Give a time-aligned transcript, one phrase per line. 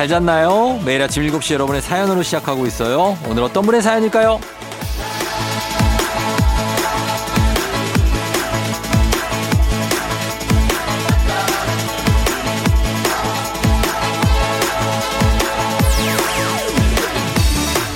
[0.00, 0.80] 잘 잤나요?
[0.86, 3.18] 매일 아침 7시 여러분의 사연으로 시작하고 있어요.
[3.28, 4.40] 오늘 어떤 분의 사연일까요?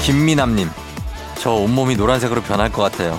[0.02, 0.68] 김미남님,
[1.38, 3.18] 저 온몸이 노란색으로 변할 것 같아요.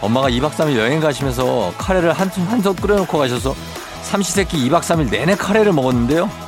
[0.00, 3.54] 엄마가 2박 3일 여행 가시면서 카레를 한, 한솥 끓여놓고 가셔서
[4.04, 6.45] 삼시세끼 2박 3일 내내 카레를 먹었는데요.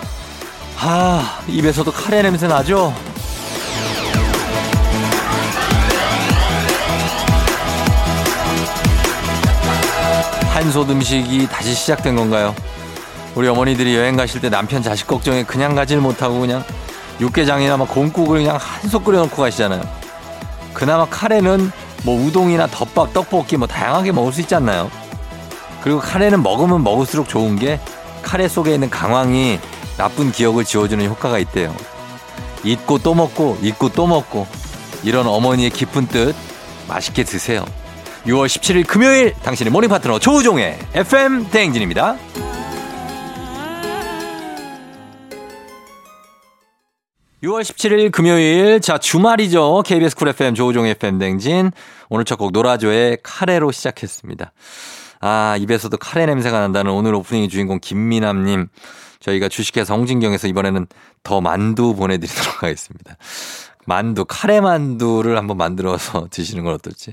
[0.80, 2.95] 아, 입에서도 카레 냄새 나죠?
[10.52, 12.54] 한솥 음식이 다시 시작된 건가요?
[13.34, 16.62] 우리 어머니들이 여행 가실 때 남편 자식 걱정에 그냥 가질 못하고 그냥
[17.21, 19.82] 육개장이나 막 곰국을 그냥 한솥 끓여놓고 가시잖아요.
[20.73, 21.73] 그나마 카레는
[22.04, 24.93] 뭐 우동이나 덮밥, 떡볶이 뭐 다양하게 먹을 수 있지 않나요?
[25.82, 27.80] 그리고 카레는 먹으면 먹을수록 좋은 게
[28.23, 29.59] 카레 속에 있는 강황이
[29.99, 31.74] 나쁜 기억을 지워주는 효과가 있대요.
[32.65, 34.46] 잊고 또 먹고 잊고 또 먹고
[35.05, 36.35] 이런 어머니의 깊은 뜻
[36.88, 37.65] 맛있게 드세요.
[38.27, 42.16] 6월 17일 금요일 당신의 모닝 파트너 조우종의 FM 대행진입니다.
[47.43, 49.83] 6월 17일 금요일 자 주말이죠.
[49.87, 51.71] KBS 쿨 FM 조우종의 FM 대행진
[52.09, 54.52] 오늘 첫 곡 노라조의 카레로 시작했습니다.
[55.21, 58.68] 아 입에서도 카레 냄새가 난다는 오늘 오프닝의 주인공 김미남님
[59.21, 60.87] 저희가 주식회사 홍진경에서 이번에는
[61.23, 63.16] 더 만두 보내드리도록 하겠습니다.
[63.87, 67.12] 만두, 카레 만두를 한번 만들어서 드시는 건 어떨지.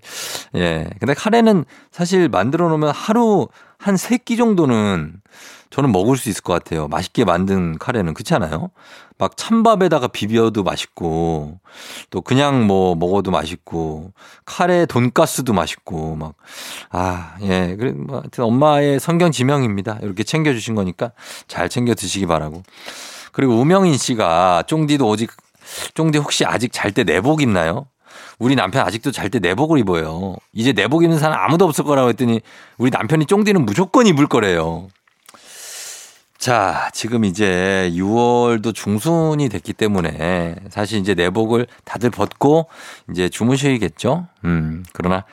[0.56, 0.90] 예.
[1.00, 3.48] 근데 카레는 사실 만들어 놓으면 하루
[3.86, 5.22] 한 세 끼 정도는
[5.70, 6.88] 저는 먹을 수 있을 것 같아요.
[6.88, 8.14] 맛있게 만든 카레는.
[8.14, 8.70] 그렇지 않아요?
[9.18, 11.60] 막 찬밥에다가 비벼도 맛있고
[12.10, 14.12] 또 그냥 뭐 먹어도 맛있고
[14.46, 16.34] 카레 돈가스도 맛있고 막
[16.92, 17.76] 아, 예.
[17.78, 20.00] 그래 뭐 하여튼 엄마의 성경 지명입니다.
[20.02, 21.12] 이렇게 챙겨 주신 거니까
[21.48, 22.64] 잘 챙겨 드시기 바라고.
[23.34, 25.32] 그리고 우명인 씨가 쫑디도 오직
[25.94, 27.88] 쫑디 혹시 아직 잘 때 내복 입나요?
[28.40, 30.36] 우리 남편 아직도 잘 때 내복을 입어요.
[30.54, 32.42] 이제 내복 입는 사람 아무도 없을 거라고 했더니
[32.78, 34.88] 우리 남편이 쫑디는 무조건 입을 거래요.
[36.38, 42.68] 자, 지금 이제 6월도 중순이 됐기 때문에 사실 이제 내복을 다들 벗고
[43.10, 44.28] 이제 주무셔야겠죠?
[44.44, 45.24] 음, 그러나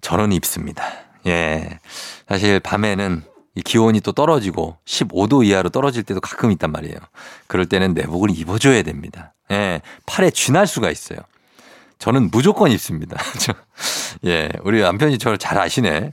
[0.00, 0.84] 저는 입습니다.
[1.26, 1.80] 예.
[2.28, 3.22] 사실 밤에는
[3.56, 6.96] 이 기온이 또 떨어지고 15도 이하로 떨어질 때도 가끔 있단 말이에요.
[7.48, 9.34] 그럴 때는 내복을 입어줘야 됩니다.
[9.50, 9.80] 예.
[10.06, 11.18] 팔에 쥐 날 수가 있어요.
[12.00, 13.16] 저는 무조건 입습니다.
[14.26, 14.48] 예.
[14.64, 16.12] 우리 남편이 저를 잘 아시네.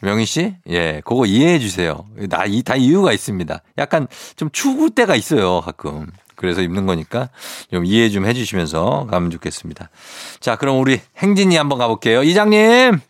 [0.00, 0.54] 명희 씨?
[0.68, 1.00] 예.
[1.04, 2.04] 그거 이해해 주세요.
[2.28, 3.62] 나, 이, 다 이유가 있습니다.
[3.78, 4.06] 약간
[4.36, 5.60] 좀 추울 때가 있어요.
[5.60, 6.06] 가끔.
[6.34, 7.30] 그래서 입는 거니까
[7.72, 9.90] 좀 이해 좀 해 주시면서 가면 좋겠습니다.
[10.40, 12.22] 자, 그럼 우리 행진이 한번 가볼게요.
[12.22, 13.00] 이장님!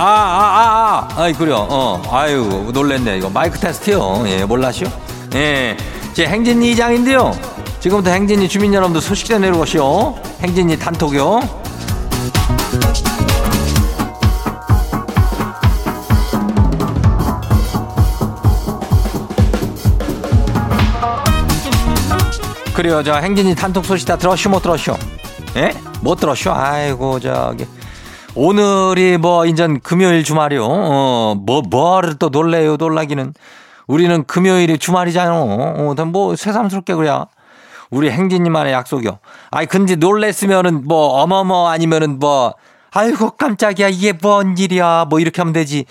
[0.00, 1.66] 아, 아, 아, 아, 아이, 그래요.
[1.68, 3.18] 어, 아유, 놀랬네.
[3.18, 4.24] 이거 마이크 테스트요.
[4.28, 4.88] 예, 몰라시오?
[5.34, 5.76] 예,
[6.14, 7.32] 제 행진이 이장인데요.
[7.80, 10.16] 지금부터 행진이 주민 여러분들 소식 전해오시오.
[10.40, 11.40] 행진이 단톡요.
[22.72, 24.96] 그래요, 저 행진이 단톡 소식 다 들었쇼, 못 들었쇼?
[25.56, 25.74] 예?
[26.00, 26.52] 못 들었쇼?
[26.54, 27.66] 아이고, 저기.
[28.34, 30.64] 오늘이 뭐 인전 금요일 주말이요.
[30.64, 33.34] 어, 뭐 뭐를 또 놀래요 놀라기는.
[33.86, 35.32] 우리는 금요일이 주말이잖아.
[35.34, 37.10] 어, 뭐 새삼스럽게 그래.
[37.90, 39.18] 우리 행진님만의 약속이요.
[39.50, 42.54] 아이 근데 놀랬으면은 뭐 어머머 아니면은 뭐
[42.92, 45.86] 아이고 깜짝이야 이게 뭔 일이야 뭐 이렇게 하면 되지.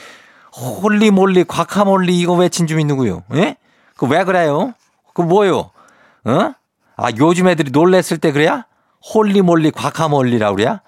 [0.53, 3.24] holy moly guacamole 이거 외친 줌이 누구요?
[3.35, 3.57] 예?
[3.97, 4.74] 그 왜 그래요?
[5.13, 5.71] 그 뭐요?
[6.25, 6.53] 어?
[6.95, 8.65] 아 요즘 애들이 놀랬을 때 그래야?
[9.13, 10.81] holy moly guacamole라 그래야?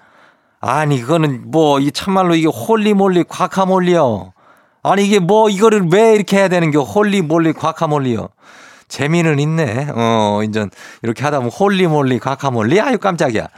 [0.62, 4.32] 아니 그거는 뭐 이 참말로 이게 holy moly guacamole요.
[4.84, 8.28] 아니 이게 뭐 이거를 왜 이렇게 해야 되는 게 holy moly guacamole요.
[8.88, 9.88] 재미는 있네.
[9.94, 10.70] 어, 인전
[11.02, 13.48] 이렇게 하다 보면 holy moly guacamole 아유 깜짝이야.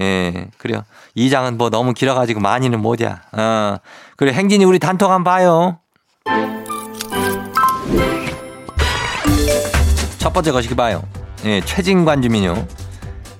[0.00, 0.82] 예, 그래요.
[1.14, 3.20] 이 장은 뭐 너무 길어가지고 많이는 못이야.
[3.32, 3.76] 어,
[4.16, 5.78] 그래 행진이 우리 단톡 한번 봐요.
[10.18, 11.02] 첫 번째 거시기 봐요.
[11.44, 12.66] 예, 최진관 주민요.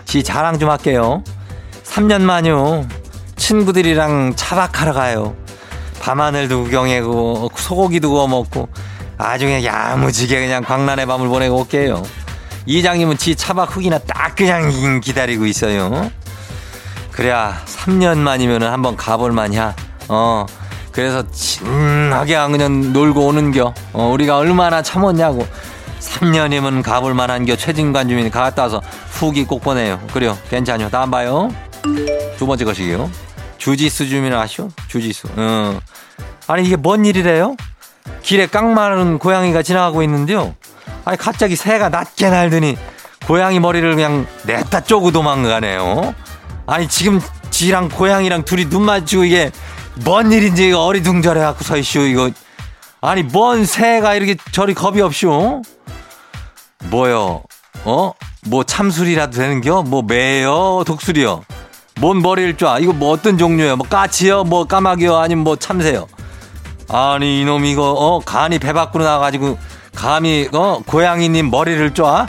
[0.05, 1.23] 지 자랑 좀 할게요.
[1.85, 2.87] 3년 만요.
[3.43, 5.35] 친구들이랑 차박하러 가요.
[6.01, 8.69] 밤하늘도 구경하고 소고기도 구워 먹고
[9.19, 12.05] 아주 그냥 야무지게 그냥 광란의 밤을 보내고 올게요.
[12.67, 16.09] 이장님은 지 차박 흑이나 딱 그냥 기다리고 있어요.
[17.11, 19.75] 그래야 3년 만이면 한번 가볼 만이야.
[20.09, 20.47] 어.
[20.93, 23.75] 그래서 진하게 그냥 놀고 오는겨.
[23.93, 25.45] 어, 우리가 얼마나 참았냐고.
[25.99, 27.57] 3년이면 가볼 만한겨.
[27.57, 28.81] 최진관 주민이 갔다 와서
[29.11, 29.99] 후기 꼭 보내요.
[30.13, 30.39] 그래요.
[30.49, 30.91] 괜찮요.
[30.91, 31.51] 다음 봐요.
[32.39, 33.11] 두 번째 것이요.
[33.63, 34.71] 주지수 주민 아시오?
[34.89, 35.29] 주지수.
[35.37, 35.79] 어.
[36.49, 37.55] 아니, 이게 뭔 일이래요?
[38.21, 40.57] 길에 깡마른 고양이가 지나가고 있는데요.
[41.05, 42.77] 아니, 갑자기 새가 낮게 날더니
[43.25, 46.13] 고양이 머리를 그냥 냈다 쪼고 도망가네요.
[46.67, 47.21] 아니, 지금
[47.51, 49.53] 지랑 고양이랑 둘이 눈 마주치고 이게
[50.05, 52.33] 뭔 일인지 어리둥절해 갖고 서 있슈, 이거.
[53.01, 55.63] 아니, 뭔 새가 이렇게 저리 겁이 없슈?
[56.87, 57.45] 뭐요?
[57.85, 58.13] 어?
[58.45, 59.85] 뭐 참술이라도 되는겨?
[59.85, 60.83] 뭐 매요?
[60.85, 61.45] 독술이요?
[62.01, 62.79] 뭔 머리를 쫙?
[62.83, 63.77] 이거 뭐 어떤 종류예요?
[63.77, 64.45] 뭐 까치요?
[64.45, 65.17] 뭐 까마귀요?
[65.17, 66.07] 아니면 뭐 참새요?
[66.89, 69.57] 아니 이놈 이거 어 간이 배 밖으로 나가지고
[69.95, 72.27] 감히 어 고양이님 머리를 쫙?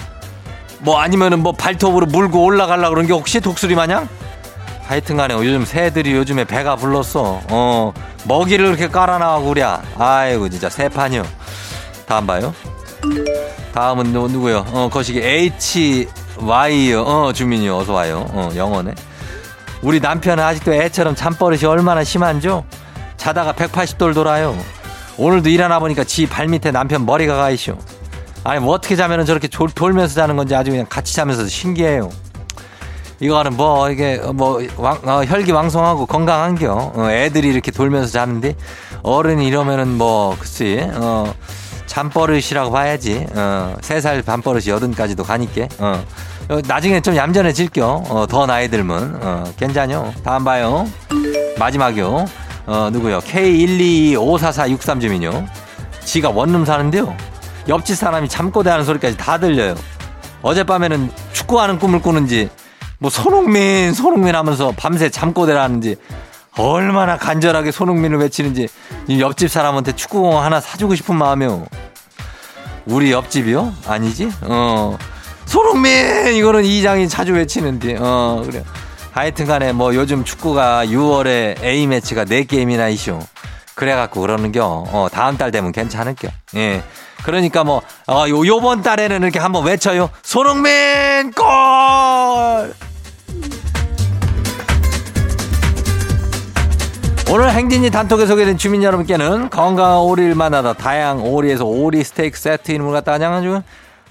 [0.80, 4.08] 뭐 아니면은 뭐 발톱으로 물고 올라가려 그런 게 혹시 독수리 마냥?
[4.86, 7.42] 하여튼간에 요즘 새들이 요즘에 배가 불렀어.
[7.50, 7.94] 어
[8.26, 9.66] 먹이를 이렇게 깔아나가고 그래.
[9.98, 11.24] 아이고 진짜 새판이요.
[12.06, 12.54] 다음 봐요.
[13.74, 14.66] 다음은 누, 누구요?
[14.72, 16.08] 어 거시기 H
[16.38, 17.02] Y요.
[17.02, 17.78] 어 주민이요.
[17.78, 18.28] 어서 와요.
[18.32, 18.94] 어 영어네.
[19.84, 22.64] 우리 남편은 아직도 애처럼 잠버릇이 얼마나 심한죠?
[23.18, 24.58] 자다가 180도를 돌아요.
[25.18, 27.78] 오늘도 일어나 보니까 지 발밑에 남편 머리가 가 있쇼.
[28.46, 32.10] 아니 뭐 어떻게 자면은 저렇게 졸, 돌면서 자는 건지 아주 그냥 같이 자면서 신기해요.
[33.20, 36.94] 이거는 뭐 이게 뭐 왕, 어, 혈기왕성하고 건강한겨.
[36.96, 38.56] 어, 애들이 이렇게 돌면서 자는데
[39.04, 41.34] 어른이 이러면은 뭐 글쎄 어
[41.88, 43.28] 잠버릇이라고 봐야지.
[43.36, 45.68] 어, 3살 반버릇이 여든까지도 가니까.
[45.80, 46.04] 어.
[46.50, 48.04] 어, 나중에 좀 얌전해질겨.
[48.10, 49.20] 어, 더 나이 들면.
[49.22, 50.14] 어, 괜찮요.
[50.24, 50.88] 다음 봐요.
[51.58, 52.26] 마지막이요.
[52.66, 53.20] 어, 누구요?
[53.20, 55.46] K1225443 주민요.
[56.04, 57.16] 지가 원룸 사는데요.
[57.68, 59.76] 옆집 사람이 잠꼬대 하는 소리까지 다 들려요.
[60.42, 62.50] 어젯밤에는 축구하는 꿈을 꾸는지,
[63.00, 65.96] 뭐 손흥민, 손흥민 하면서 밤새 잠꼬대를 하는지,
[66.58, 68.68] 얼마나 간절하게 손흥민을 외치는지,
[69.18, 71.66] 옆집 사람한테 축구공 하나 사주고 싶은 마음이요.
[72.86, 73.74] 우리 옆집이요?
[73.88, 74.30] 아니지?
[74.42, 74.98] 어.
[75.54, 76.34] 손흥민!
[76.34, 78.64] 이거는 이장이 자주 외치는데, 어, 그래.
[79.12, 83.20] 하여튼 간에 뭐 요즘 축구가 6월에 A매치가 4 게임이나 이쇼.
[83.76, 84.66] 그래갖고 그러는겨.
[84.66, 86.30] 어, 다음 달 되면 괜찮을겨.
[86.56, 86.82] 예.
[87.24, 90.10] 그러니까 뭐, 어, 요, 요번 달에는 이렇게 한번 외쳐요.
[90.24, 91.32] 손흥민!
[91.34, 92.74] 골!
[97.32, 102.92] 오늘 행진이 단톡에 소개된 주민 여러분께는 건강한 오리를 만나다 다양한 오리에서 오리 스테이크 세트 이름을
[102.92, 103.62] 갖다 아주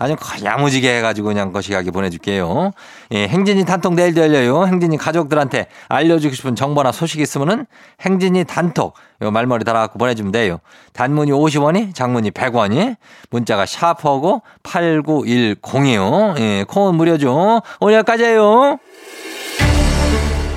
[0.02, 2.72] 아주 야무지게 해가지고 그냥 거시하게 보내줄게요.
[3.12, 4.66] 예, 행진이 단톡 내일도 열려요.
[4.66, 7.66] 행진이 가족들한테 알려주고 싶은 정보나 소식 있으면은
[8.00, 10.58] 행진이 단톡 요 말머리 달아갖고 보내주면 돼요.
[10.92, 12.96] 단문이 50원이, 장문이 100원이,
[13.30, 16.40] 문자가 샤퍼고 8910이요.
[16.40, 17.62] 예, 콩은 무료죠.
[17.78, 18.78] 오늘 여기까지예요.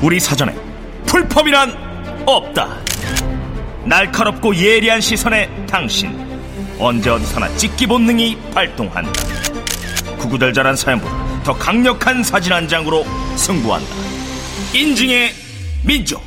[0.02, 0.56] 우리 사전에
[1.06, 2.68] 풀펌이란 없다.
[3.86, 6.25] 날카롭고 예리한 시선에 당신
[6.80, 9.12] 언제 어디서나 찍기 본능이 발동한다.
[10.18, 13.06] 구구절절한 사연보다 더 강력한 사진 한 장으로
[13.36, 13.88] 승부한다.
[14.74, 15.32] 인증의
[15.84, 16.22] 민족.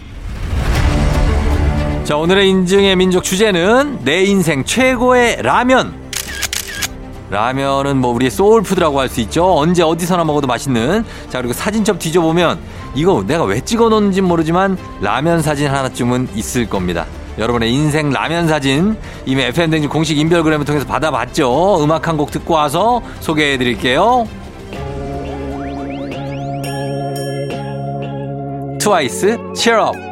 [2.05, 6.09] 자, 오늘의 인증의 민족 주제는 내 인생 최고의 라면.
[7.31, 9.59] 라면은 뭐 우리의 soul food라고 할 수 있죠.
[9.59, 11.05] 언제 어디서나 먹어도 맛있는.
[11.29, 12.59] 자, 그리고 사진첩 뒤져보면
[12.95, 17.05] 이거 내가 왜 찍어 놓는지 모르지만 라면 사진 하나쯤은 있을 겁니다.
[17.39, 21.83] 여러분의 인생 라면 사진 이미 FM댕진 공식 인별그램을 통해서 받아봤죠.
[21.85, 24.27] 음악 한 곡 듣고 와서 소개해 드릴게요.
[28.81, 30.08] 트와이스, Cheer Up.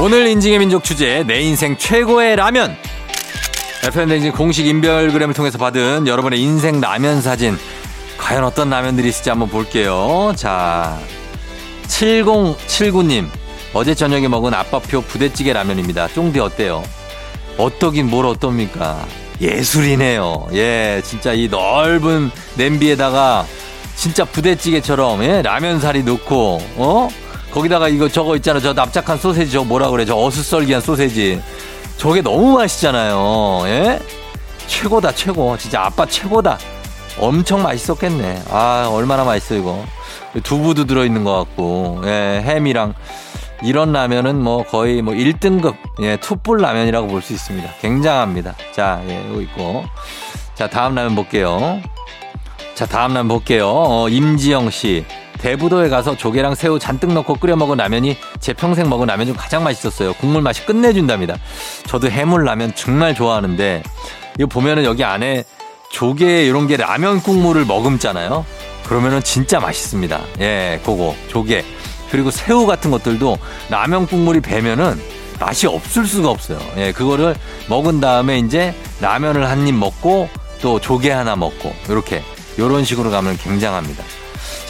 [0.00, 2.74] 오늘 인증의 민족 주제 내 인생 최고의 라면
[3.84, 7.58] FM댕진 공식 인별그램을 통해서 받은 여러분의 인생 라면 사진
[8.16, 10.98] 과연 어떤 라면들이 있을지 한번 볼게요 자
[11.82, 13.28] 7079님
[13.74, 16.82] 어제 저녁에 먹은 아빠표 부대찌개 라면입니다 쫑디 어때요?
[17.58, 19.06] 어떠긴 뭘 어떻습니까
[19.38, 23.44] 예술이네요 예 진짜 이 넓은 냄비에다가
[23.96, 25.42] 진짜 부대찌개처럼 예?
[25.42, 27.08] 라면 사리 넣고 어?
[27.52, 28.60] 거기다가 이거 저거 있잖아.
[28.60, 30.04] 저 납작한 소세지 저 뭐라 그래.
[30.04, 31.40] 저 어슷썰기한 소세지.
[31.96, 33.62] 저게 너무 맛있잖아요.
[33.66, 33.98] 예?
[34.66, 35.56] 최고다, 최고.
[35.58, 36.58] 진짜 아빠 최고다.
[37.18, 38.44] 엄청 맛있었겠네.
[38.50, 39.84] 아, 얼마나 맛있어, 이거.
[40.42, 42.94] 두부도 들어있는 것 같고, 예, 햄이랑.
[43.62, 47.68] 이런 라면은 뭐 거의 뭐 1등급, 예, 투뿔 라면이라고 볼 수 있습니다.
[47.82, 48.54] 굉장합니다.
[48.72, 49.84] 자, 예, 이거 있고.
[50.54, 51.80] 자, 다음 라면 볼게요.
[52.74, 53.68] 자, 다음 라면 볼게요.
[53.68, 55.04] 어, 임지영 씨.
[55.40, 59.64] 대부도에 가서 조개랑 새우 잔뜩 넣고 끓여 먹은 라면이 제 평생 먹은 라면 중 가장
[59.64, 60.12] 맛있었어요.
[60.14, 61.36] 국물 맛이 끝내준답니다.
[61.86, 63.82] 저도 해물 라면 정말 좋아하는데
[64.38, 65.44] 이거 보면은 여기 안에
[65.90, 68.44] 조개 이런 게 라면 국물을 머금잖아요.
[68.84, 70.20] 그러면은 진짜 맛있습니다.
[70.40, 71.64] 예, 그거 조개
[72.10, 73.38] 그리고 새우 같은 것들도
[73.70, 75.00] 라면 국물이 배면은
[75.38, 76.58] 맛이 없을 수가 없어요.
[76.76, 77.34] 예, 그거를
[77.68, 80.28] 먹은 다음에 이제 라면을 한 입 먹고
[80.60, 82.22] 또 조개 하나 먹고 이렇게
[82.58, 84.04] 이런 식으로 가면 굉장합니다.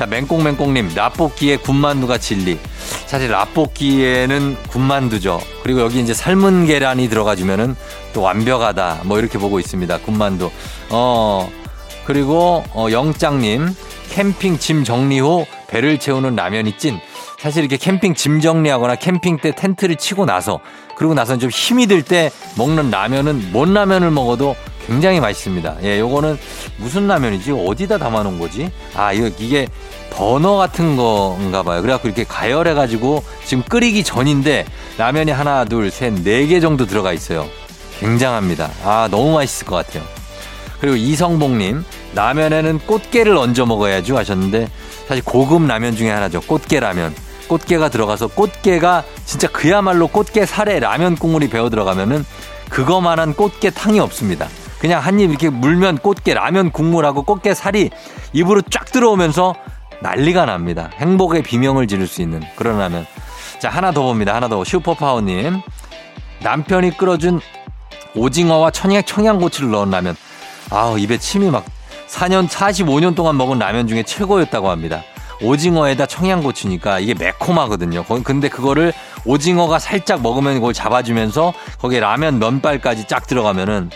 [0.00, 2.58] 자, 맹꽁맹꽁님, 라볶이에 군만두가 진리.
[3.04, 5.38] 사실 라볶이에는 군만두죠.
[5.62, 7.76] 그리고 여기 이제 삶은 계란이 들어가주면은
[8.14, 9.02] 또 완벽하다.
[9.04, 9.98] 뭐 이렇게 보고 있습니다.
[9.98, 10.50] 군만두.
[10.88, 11.50] 어,
[12.06, 13.68] 그리고 어, 영장님,
[14.08, 16.98] 캠핑 짐 정리 후 배를 채우는 라면이 찐.
[17.38, 20.60] 사실 이렇게 캠핑 짐 정리하거나 캠핑 때 텐트를 치고 나서
[20.96, 24.56] 그러고 나서는 좀 힘이 들 때 먹는 라면은 뭔 라면을 먹어도
[24.90, 25.76] 굉장히 맛있습니다.
[25.84, 26.36] 예, 요거는
[26.78, 27.52] 무슨 라면이지?
[27.52, 28.72] 어디다 담아놓은 거지?
[28.96, 29.68] 아, 이거 이게
[30.10, 31.80] 버너 같은 건가 봐요.
[31.80, 34.66] 그래갖고 이렇게 가열해가지고 지금 끓이기 전인데
[34.98, 37.46] 라면이 하나, 둘, 셋, 네 개 정도 들어가 있어요.
[38.00, 38.68] 굉장합니다.
[38.84, 40.02] 아, 너무 맛있을 것 같아요.
[40.80, 41.84] 그리고 이성봉님,
[42.16, 44.68] 라면에는 꽃게를 얹어 먹어야죠 하셨는데
[45.06, 46.40] 사실 고급 라면 중에 하나죠.
[46.40, 47.14] 꽃게 라면.
[47.46, 52.24] 꽃게가 들어가서 꽃게가 진짜 그야말로 꽃게 살에 라면 국물이 배어 들어가면은
[52.70, 54.48] 그거만한 꽃게 탕이 없습니다.
[54.80, 57.90] 그냥 한 입 이렇게 물면 꽃게 라면 국물하고 꽃게 살이
[58.32, 59.54] 입으로 쫙 들어오면서
[60.00, 60.90] 난리가 납니다.
[60.94, 63.06] 행복의 비명을 지를 수 있는 그런 라면.
[63.58, 64.34] 자, 하나 더 봅니다.
[64.34, 64.64] 하나 더.
[64.64, 65.60] 슈퍼파워님.
[66.42, 67.40] 남편이 끓여준
[68.14, 70.16] 오징어와 청양, 청양고추를 넣은 라면.
[70.70, 71.66] 아우, 입에 침이 막
[72.08, 75.02] 4년, 45년 동안 먹은 라면 중에 최고였다고 합니다.
[75.42, 78.04] 오징어에다 청양고추니까 이게 매콤하거든요.
[78.24, 78.92] 근데 그거를
[79.26, 83.90] 오징어가 살짝 먹으면 그걸 잡아주면서 거기에 라면 면발까지 쫙 들어가면은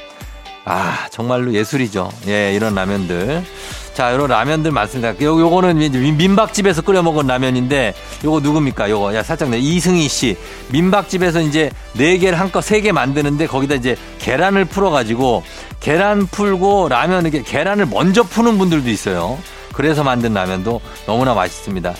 [0.64, 2.10] 아, 정말로 예술이죠.
[2.26, 3.44] 예, 이런 라면들.
[3.92, 5.10] 자, 이런 라면들 많습니다.
[5.22, 5.76] 요, 요거는
[6.16, 7.94] 민박집에서 끓여 먹은 라면인데,
[8.24, 8.88] 요거 누굽니까?
[8.90, 9.14] 요거.
[9.14, 10.36] 야, 살짝 내 이승희 씨.
[10.70, 15.44] 민박집에서 이제 네 개를 한껏 세 개 만드는데, 거기다 이제 계란을 풀어가지고,
[15.80, 19.38] 계란 풀고 라면, 이렇게 계란을 먼저 푸는 분들도 있어요.
[19.74, 21.94] 그래서 만든 라면도 너무나 맛있습니다.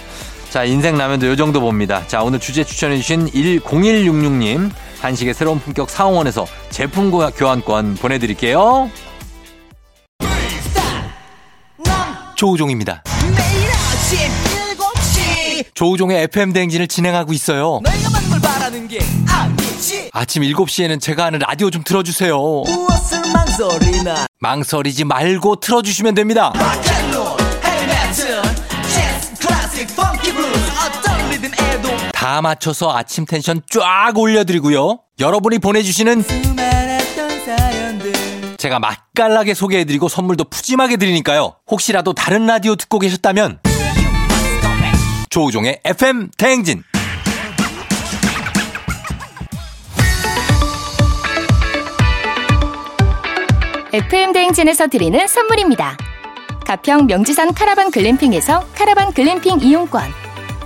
[0.50, 2.02] 자, 인생 라면도 요 정도 봅니다.
[2.06, 4.71] 자, 오늘 주제 추천해주신 10166님.
[5.04, 8.90] 한식의 새로운 품격 사홍원에서 제품 교환권 보내드릴게요.
[12.37, 13.04] 조우종입니다.
[13.23, 14.18] 매일 아침
[14.78, 17.80] 7시 조우종의 FM 대행진을 진행하고 있어요.
[17.84, 20.08] 내가 만물 바라는 게 아니지.
[20.14, 22.34] 아침 7시에는 제가 하는 라디오 좀 틀어주세요.
[22.38, 24.26] 무엇을 망설이나.
[24.40, 26.50] 망설이지 말고 틀어주시면 됩니다.
[32.24, 34.98] 다 맞춰서 아침 텐션 쫙 올려드리고요.
[35.20, 36.24] 여러분이 보내주시는
[38.56, 41.56] 제가 맛깔나게 소개해드리고 선물도 푸짐하게 드리니까요.
[41.70, 43.60] 혹시라도 다른 라디오 듣고 계셨다면
[45.28, 46.82] 조우종의 FM 대행진
[53.92, 55.98] FM 대행진에서 드리는 선물입니다.
[56.64, 60.23] 가평 명지산 카라반 글램핑에서 카라반 글램핑 이용권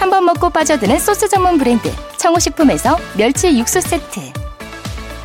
[0.00, 4.32] 한 번 먹고 빠져드는 소스 전문 브랜드 청호식품에서 멸치 육수 세트.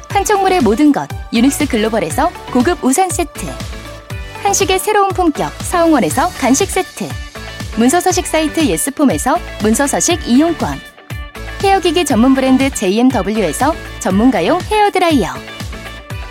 [0.10, 3.46] 판촉물의 모든 것 유닉스 글로벌에서 고급 우산 세트.
[4.44, 7.08] 한식의 새로운 품격 사홍원에서 간식 세트.
[7.78, 10.78] 문서서식 사이트 예스폼에서 문서서식 이용권.
[11.64, 15.30] 헤어기기 전문 브랜드 JMW에서 전문가용 헤어드라이어.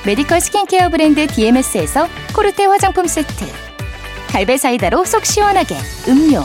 [0.04, 3.46] 메디컬 스킨케어 브랜드 DMS에서 코르테 화장품 세트.
[4.28, 5.76] 갈배 사이다로 속 시원하게
[6.08, 6.44] 음료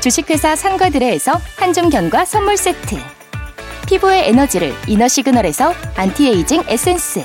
[0.00, 2.96] 주식회사 상과드레에서 한줌 견과 선물 세트.
[3.88, 7.24] 피부의 에너지를 이너 시그널에서 안티에이징 에센스.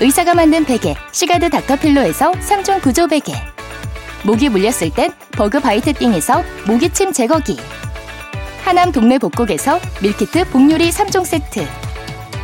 [0.00, 3.32] 의사가 만든 베개 시가드 닥터필로에서 3종 구조 베개.
[4.22, 7.58] 모기 물렸을 땐 버그 바이트 띵에서 모기침 제거기.
[8.64, 11.66] 하남 동네 복국에서 밀키트 복요리 3종 세트.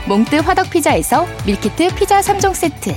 [0.06, 2.94] 몽뜨 화덕 피자에서 밀키트 피자 3종 세트.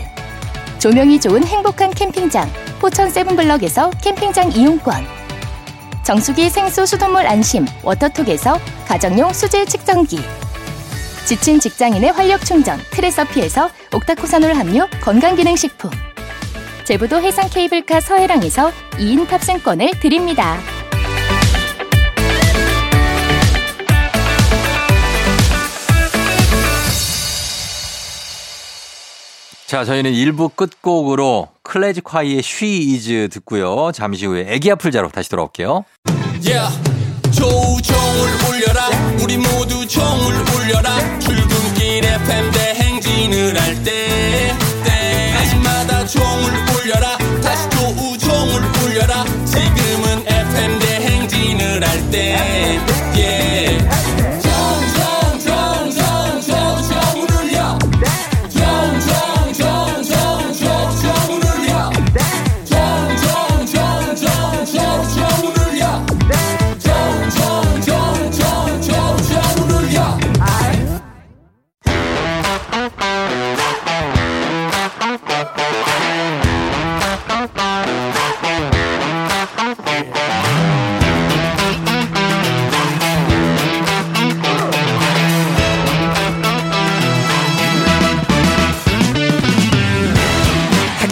[0.79, 2.49] 조명이 좋은 행복한 캠핑장
[2.79, 5.16] 포천 세븐블럭에서 캠핑장 이용권
[6.07, 10.17] 정수기 생수 수돗물 안심 워터톡에서 가정용 수질 측정기
[11.25, 15.91] 지친 직장인의 활력 충전 트레서피에서 옥타코사놀 함유 건강기능식품
[16.85, 20.57] 제부도 해상 케이블카 서해랑에서 2인 탑승권을 드립니다.
[29.67, 33.91] 자, 저희는 1부 끝곡으로 클래식화이의 She Is 듣고요.
[33.93, 35.83] 잠시 후에 애기 아플 자로 다시 돌아올게요.
[36.41, 36.73] Yeah.
[37.33, 38.87] 조종을 울려라
[39.21, 44.55] 우리 모두 종을 울려라 출근길 FM 대행진을 할때
[44.85, 47.77] 때마다 종을 울려라 다시 조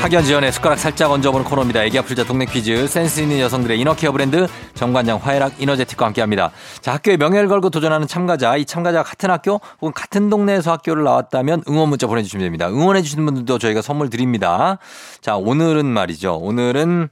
[0.00, 1.82] 학연 지연의 숟가락 살짝 얹어보는 코너입니다.
[1.84, 2.86] 애기야 풀자 동네 퀴즈.
[2.86, 6.52] 센스 있는 여성들의 이너케어 브랜드 정관장 화해락 이너제틱과 함께합니다.
[6.80, 8.56] 자 학교의 명예를 걸고 도전하는 참가자.
[8.56, 12.68] 이 참가자가 같은 학교 혹은 같은 동네에서 학교를 나왔다면 응원 문자 보내주시면 됩니다.
[12.68, 14.78] 응원해 주시는 분들도 저희가 선물 드립니다.
[15.20, 16.36] 자 오늘은 말이죠.
[16.36, 17.08] 오늘은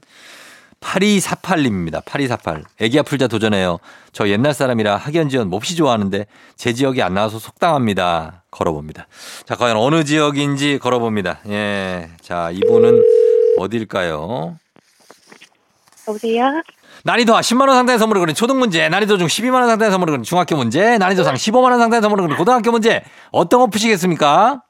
[0.87, 2.03] 8248님입니다.
[2.05, 2.65] 8248.
[2.81, 3.79] 애기야 풀자 도전해요.
[4.13, 8.45] 저 옛날 사람이라 학연 지원 몹시 좋아하는데 제 지역이 안 나와서 속당합니다.
[8.51, 9.09] 걸어봅니다.
[9.45, 11.41] 자, 과연 어느 지역인지 걸어봅니다.
[11.49, 12.09] 예.
[12.21, 13.03] 자, 이분은
[13.59, 14.57] 어딜까요?
[16.09, 16.63] 여보세요?
[17.03, 20.99] 난이도 10만원 상당의 선물을 그린 초등 문제, 난이도 중 12만원 상당의 선물을 그린 중학교 문제,
[20.99, 23.03] 난이도 상 15만원 상당의 선물을 그린 고등학교 문제.
[23.33, 24.63] 어떤 거 푸시겠습니까?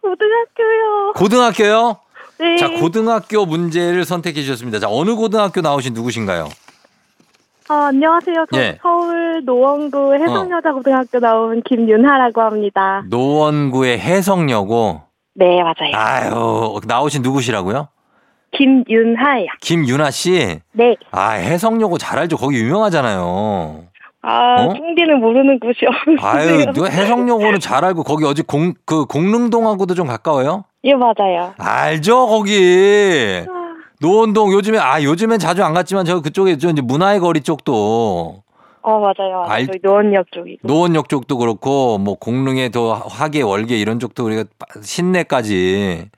[0.00, 1.12] 고등학교요.
[1.14, 2.00] 고등학교요?
[2.38, 2.56] 네.
[2.56, 4.78] 자, 고등학교 문제를 선택해 주셨습니다.
[4.78, 6.48] 자, 어느 고등학교 나오신 누구신가요?
[7.68, 8.46] 아, 안녕하세요.
[8.52, 8.78] 저 예.
[8.80, 13.02] 서울 노원구 해성여자고등학교 나온 김윤하라고 합니다.
[13.10, 15.02] 노원구의 해성여고.
[15.34, 15.92] 네, 맞아요.
[15.94, 17.88] 아유, 나오신 누구시라고요?
[18.52, 19.48] 김윤하예요.
[19.60, 20.60] 김윤아 씨.
[20.72, 20.96] 네.
[21.10, 22.36] 아, 해성여고 잘 알죠.
[22.36, 23.84] 거기 유명하잖아요.
[24.22, 24.74] 아, 어?
[24.74, 25.80] 총디는 모르는 곳이
[26.20, 30.64] 아유, 해성여고는 잘 알고 거기 어디 공, 그 공릉동하고도 좀 가까워요?
[30.88, 31.52] 예, 맞아요.
[31.58, 33.42] 알죠, 거기.
[34.00, 38.42] 노원동 요즘에 아, 요즘엔 자주 안 갔지만 저 그쪽에 저 이제 문화의 거리 쪽도
[38.82, 39.42] 어, 맞아요.
[39.46, 40.60] 알- 저희 노원역 쪽이고.
[40.66, 46.08] 노원역 쪽도 그렇고 뭐 공릉에 더 화계 월계 이런 쪽도 우리가 빠- 신내까지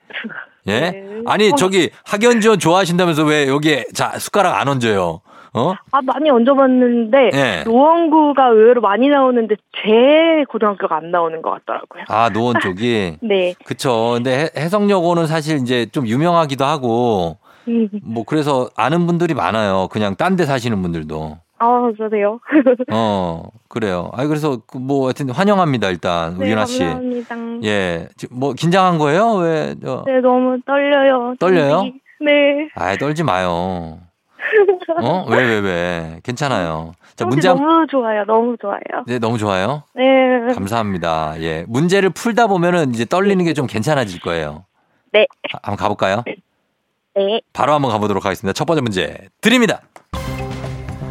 [0.67, 0.81] 예?
[0.91, 1.03] 네.
[1.25, 1.55] 아니 어.
[1.55, 5.21] 저기 학연 지원 좋아하신다면서 왜 여기에 자 숟가락 안 얹어요?
[5.53, 5.73] 어?
[5.91, 7.63] 아, 많이 얹어봤는데, 예.
[7.65, 12.03] 노원구가 의외로 많이 나오는데, 제 고등학교가 안 나오는 것 같더라고요.
[12.07, 13.53] 아 노원 쪽이 네.
[13.65, 14.11] 그쵸.
[14.15, 17.37] 근데 해- 해성여고는 사실 이제 좀 유명하기도 하고
[17.67, 17.89] 음.
[18.03, 19.87] 뭐 그래서 아는 분들이 많아요.
[19.91, 21.37] 그냥 딴 데 사시는 분들도.
[21.59, 22.39] 아, 그러세요?
[22.91, 24.09] 어 그래요.
[24.13, 26.79] 아 그래서 그뭐 하여튼 환영합니다 일단 네, 우윤아 씨.
[26.79, 27.35] 감사합니다.
[27.65, 28.07] 예.
[28.31, 29.33] 뭐 긴장한 거예요?
[29.35, 29.75] 왜?
[29.83, 30.03] 저.
[30.07, 31.35] 네, 너무 떨려요.
[31.39, 31.83] 떨려요?
[32.21, 32.69] 네.
[32.75, 33.99] 아 떨지 마요.
[35.01, 35.25] 어?
[35.29, 36.19] 왜, 왜, 왜?
[36.23, 36.93] 괜찮아요.
[37.15, 38.23] 자, 총디 문제 한, 너무 좋아요.
[38.25, 38.81] 너무 좋아요.
[39.07, 39.83] 네, 너무 좋아요.
[39.95, 40.53] 네.
[40.53, 41.35] 감사합니다.
[41.39, 41.65] 예.
[41.67, 44.65] 문제를 풀다 보면은 이제 떨리는 게 좀 괜찮아질 거예요.
[45.13, 45.27] 네.
[45.53, 46.23] 아, 한번 가볼까요?
[46.25, 47.41] 네.
[47.53, 48.53] 바로 한번 가보도록 하겠습니다.
[48.53, 49.81] 첫 번째 문제 드립니다.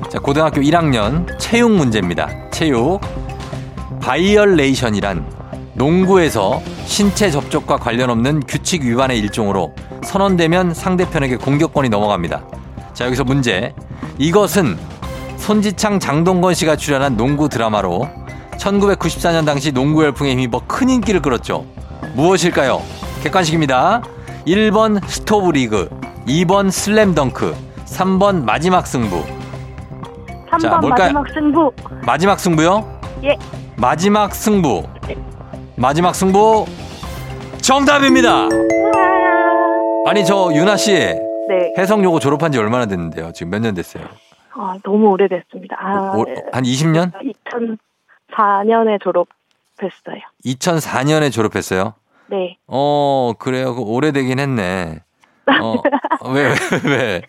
[0.09, 2.51] 자, 고등학교 1학년 체육 문제입니다.
[2.51, 3.01] 체육.
[4.03, 5.31] 바이얼레이션이란
[5.75, 12.45] 농구에서 신체 접촉과 관련 없는 규칙 위반의 일종으로 선언되면 상대편에게 공격권이 넘어갑니다.
[13.01, 13.73] 자, 여기서 문제.
[14.19, 14.77] 이것은
[15.39, 18.07] 손지창 장동건 씨가 출연한 농구 드라마로
[18.59, 21.65] 1994년 당시 농구 열풍에 힘입어 큰 인기를 끌었죠.
[22.15, 22.83] 무엇일까요?
[23.23, 24.03] 객관식입니다.
[24.47, 25.89] 1번 스토브 리그,
[26.27, 27.55] 2번 슬램덩크,
[27.87, 29.25] 3번 마지막 승부.
[30.51, 31.13] 3번 자, 뭘까요?
[31.15, 31.73] 마지막 승부.
[32.05, 33.01] 마지막 승부요?
[33.25, 33.39] 예.
[33.77, 34.83] 마지막 승부.
[35.75, 36.67] 마지막 승부
[37.63, 38.47] 정답입니다.
[40.05, 41.15] 아니 저 유나 씨
[41.51, 41.75] 네.
[41.79, 43.33] 해성여고 졸업한 지 얼마나 됐는데요?
[43.33, 44.05] 지금 몇 년 됐어요?
[44.53, 45.77] 아, 너무 오래됐습니다.
[45.79, 47.13] 아, 오- 한 20년?
[48.31, 50.21] 2004년에 졸업했어요.
[50.45, 51.95] 2004년에 졸업했어요.
[52.29, 52.57] 네.
[52.67, 53.75] 어 그래요.
[53.75, 55.01] 그 오래되긴 했네.
[55.61, 55.83] 어
[56.33, 56.53] 왜 왜,
[56.85, 57.23] 왜?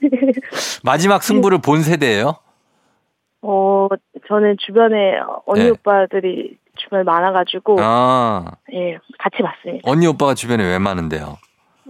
[0.84, 2.36] 마지막 승부를 본 세대예요?
[3.42, 3.88] 어,
[4.28, 5.14] 저는 주변에
[5.48, 5.70] 언니 네.
[5.70, 9.90] 오빠들이 주변에 많아가지고 아, 예 같이 봤습니다.
[9.90, 11.38] 언니 오빠가 주변에 왜 많은데요?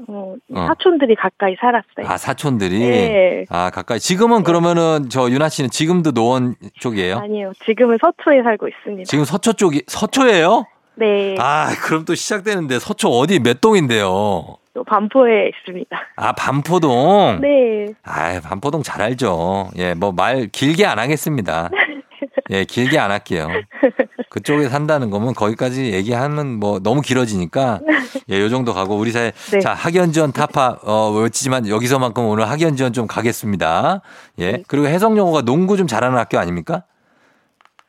[0.07, 0.65] 어, 어.
[0.67, 2.05] 사촌들이 가까이 살았어요.
[2.07, 2.79] 아, 사촌들이?
[2.79, 3.45] 네.
[3.49, 3.99] 아, 가까이.
[3.99, 7.17] 지금은 그러면은 저 유나 씨는 지금도 노원 쪽이에요?
[7.17, 9.03] 아니요, 지금은 서초에 살고 있습니다.
[9.09, 10.65] 지금 서초 쪽이, 서초예요?
[10.95, 14.57] 네, 아, 그럼 또 시작되는데 서초 어디 몇 동인데요?
[14.73, 15.99] 또 반포에 있습니다.
[16.15, 17.39] 아, 반포동?
[17.41, 19.69] 네, 아, 반포동 잘 알죠.
[19.77, 21.69] 예, 뭐 말 길게 안 하겠습니다.
[22.51, 23.47] 예, 길게 안 할게요.
[24.29, 27.79] 그쪽에 산다는 거면 거기까지 얘기하면 뭐 너무 길어지니까
[28.29, 29.59] 예, 요 정도 가고 우리 사회 네.
[29.59, 34.01] 자, 학연 지원 타파 어 외치지만 여기서만큼 오늘 학연 지원 좀 가겠습니다.
[34.39, 34.51] 예.
[34.51, 34.63] 네.
[34.67, 36.83] 그리고 해성여고가 농구 좀 잘하는 학교 아닙니까?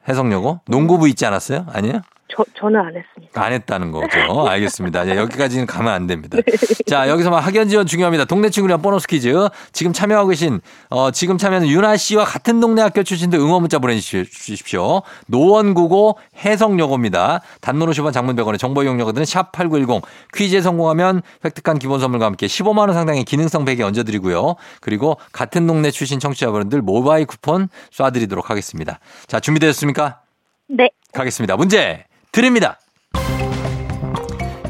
[0.08, 0.60] 해성여고?
[0.66, 1.66] 농구부 있지 않았어요?
[1.70, 2.02] 아니에요?
[2.34, 3.42] 저 저는 안 했습니다.
[3.42, 4.08] 안 했다는 거죠.
[4.48, 5.06] 알겠습니다.
[5.08, 6.38] 예, 여기까지는 가면 안 됩니다.
[6.86, 8.24] 자, 여기서만 학연 지원 중요합니다.
[8.24, 9.48] 동네 친구랑 보너스 퀴즈.
[9.72, 15.02] 지금 참여하고 계신, 어, 지금 참여하는 유나 씨와 같은 동네 학교 출신들 응원 문자 보내주십시오.
[15.26, 17.42] 노원구고 해성여고입니다.
[17.60, 20.02] 단문 50원 장문 100원의 정보 이용료거든 샵8910.
[20.34, 24.56] 퀴즈에 성공하면 획득한 기본 선물과 함께 15만원 상당의 기능성 베개 얹어드리고요.
[24.80, 29.00] 그리고 같은 동네 출신 청취자분들 모바일 쿠폰 쏴드리도록 하겠습니다.
[29.26, 30.20] 자, 준비되셨습니까?
[30.68, 31.56] 네, 가겠습니다.
[31.56, 32.78] 문제 드립니다.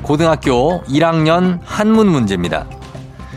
[0.03, 2.67] 고등학교 1학년 한문 문제입니다.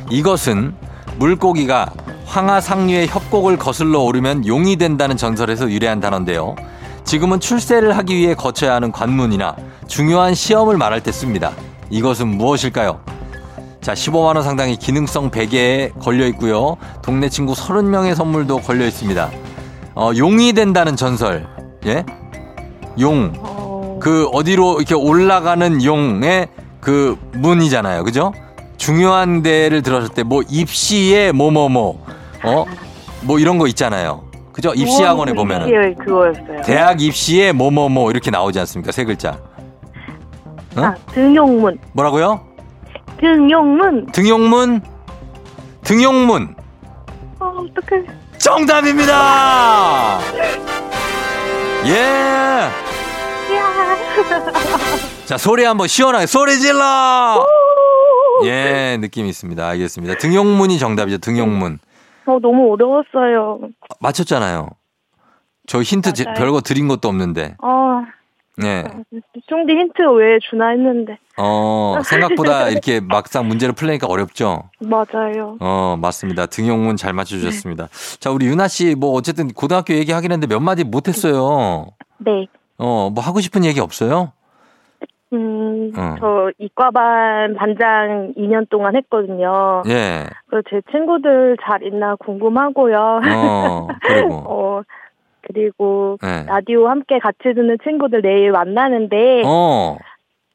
[0.09, 0.73] 이것은
[1.17, 1.93] 물고기가
[2.25, 6.55] 황하상류의 협곡을 거슬러 오르면 용이 된다는 전설에서 유래한 단어인데요.
[7.03, 9.55] 지금은 출세를 하기 위해 거쳐야 하는 관문이나
[9.87, 11.51] 중요한 시험을 말할 때 씁니다.
[11.91, 13.01] 이것은 무엇일까요?
[13.79, 16.77] 자, 15만원 상당의 기능성 베개에 걸려 있고요.
[17.03, 19.29] 동네 친구 30명의 선물도 걸려 있습니다.
[19.93, 21.47] 어, 용이 된다는 전설.
[21.85, 22.03] 예?
[22.99, 23.54] 용.
[24.05, 26.47] 어, 그 어디로 이렇게 올라가는 용의
[26.79, 28.03] 그 문이잖아요.
[28.03, 28.31] 그죠?
[28.77, 32.05] 중요한 데를 들어설 때 뭐 입시에 뭐뭐뭐
[32.43, 32.65] 어?
[33.21, 34.23] 뭐 이런 거 있잖아요.
[34.53, 34.71] 그죠?
[34.75, 36.61] 입시 학원에 보면은 그거였어요.
[36.63, 38.91] 대학 입시에 뭐뭐뭐 이렇게 나오지 않습니까?
[38.91, 39.39] 세 글자.
[40.77, 40.81] 어?
[40.81, 42.41] 아, 등용문, 뭐라고요?
[43.19, 44.07] 등용문.
[44.11, 44.81] 등용문
[45.83, 46.55] 등용문
[47.39, 48.03] 어, 어떡해.
[48.37, 50.19] 정답입니다.
[51.87, 52.84] 예.
[53.53, 53.95] 야.
[55.25, 57.45] 자, 소리 한번 시원하게 소리 질러!
[58.45, 59.65] 예, 느낌이 있습니다.
[59.67, 60.15] 알겠습니다.
[60.17, 61.79] 등용문이 정답이죠, 등용문.
[62.25, 63.59] 어, 너무 어려웠어요.
[63.99, 64.69] 맞췄잖아요.
[65.67, 66.25] 저 힌트 제-.
[66.35, 67.55] 별거 드린 것도 없는데.
[67.63, 68.01] 어,
[68.63, 68.83] 예.
[69.47, 71.17] 쫑디 힌트 왜 주나 했는데.
[71.37, 74.69] 어, 생각보다 이렇게 막상 문제를 풀려니까 어렵죠?
[74.79, 75.57] 맞아요.
[75.59, 76.45] 어, 맞습니다.
[76.45, 77.89] 등용문 잘 맞춰주셨습니다.
[78.19, 81.87] 자, 우리 유나 씨, 뭐, 어쨌든 고등학교 얘기하긴 했는데 몇 마디 못했어요.
[82.19, 82.47] 네.
[82.77, 84.31] 어, 뭐 하고 싶은 얘기 없어요?
[85.33, 86.15] 음, 어.
[86.19, 89.83] 저 이과반 반장 2년 동안 했거든요.
[89.87, 90.25] 예.
[90.47, 93.21] 그래서 제 친구들 잘 있나 궁금하고요.
[93.33, 94.35] 어, 그리고.
[94.47, 94.81] 어,
[95.41, 96.43] 그리고 예.
[96.47, 99.97] 라디오 함께 같이 듣는 친구들 내일 만나는데 어,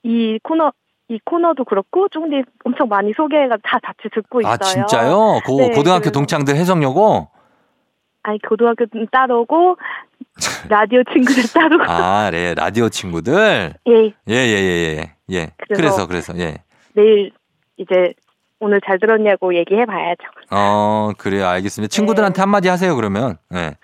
[0.03, 0.73] 이 코너
[1.09, 4.53] 이 코너도 그렇고 쫑디 엄청 많이 소개가 다 같이 듣고 있어요.
[4.53, 5.17] 아, 진짜요?
[5.45, 7.29] 고, 네, 고등학교 그래서- 동창들 해성여고?
[8.23, 9.77] 아니 고등학교는 따로고
[10.69, 12.55] 라디오 친구들 따로고 아, 네.
[12.55, 13.75] 라디오 친구들?
[13.89, 15.15] 예 예, 예, 예, 예.
[15.31, 15.51] 예.
[15.69, 16.57] 그래서, 그래서- 그래서, 예.
[16.95, 17.31] 내일
[17.77, 18.13] 이제
[18.59, 20.23] 오늘 잘 들었냐고 얘기해 봐야죠.
[20.51, 21.47] 어, 그래요.
[21.47, 21.89] 알겠습니다.
[21.91, 21.95] 네.
[21.95, 23.37] 친구들한테 한마디 하세요, 그러면.
[23.55, 23.77] 예.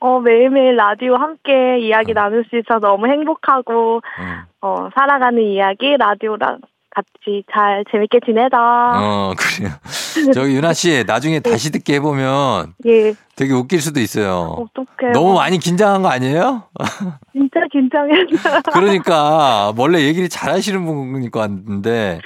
[0.00, 4.42] 어 매일매일 라디오 함께 이야기 나눌 수 있어서 너무 행복하고 음.
[4.60, 6.60] 어 살아가는 이야기 라디오랑
[6.98, 8.56] 같이 잘 재밌게 지내자.
[8.58, 9.70] 어, 그래요.
[10.34, 14.56] 저기 유나 씨, 나중에 다시 듣게 해 보면 예 되게 웃길 수도 있어요.
[14.58, 15.12] 어떡해.
[15.12, 16.64] 너무 많이 긴장한 거 아니에요?
[17.32, 18.62] 진짜 긴장했어요.
[18.72, 22.20] 그러니까 원래 얘기를 잘 하시는 분인 것 같은데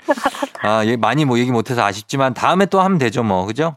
[0.63, 3.45] 아, 예, 많이 뭐 얘기 못 해서 아쉽지만 다음에 또 하면 되죠, 뭐.
[3.45, 3.77] 그죠?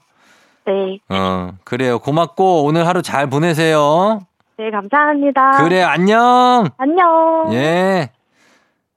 [0.65, 0.99] 네.
[1.09, 1.99] 어, 그래요.
[1.99, 4.21] 고맙고 오늘 하루 잘 보내세요.
[4.57, 5.63] 네, 감사합니다.
[5.63, 6.69] 그래, 안녕!
[6.77, 7.49] 안녕.
[7.51, 8.09] 예.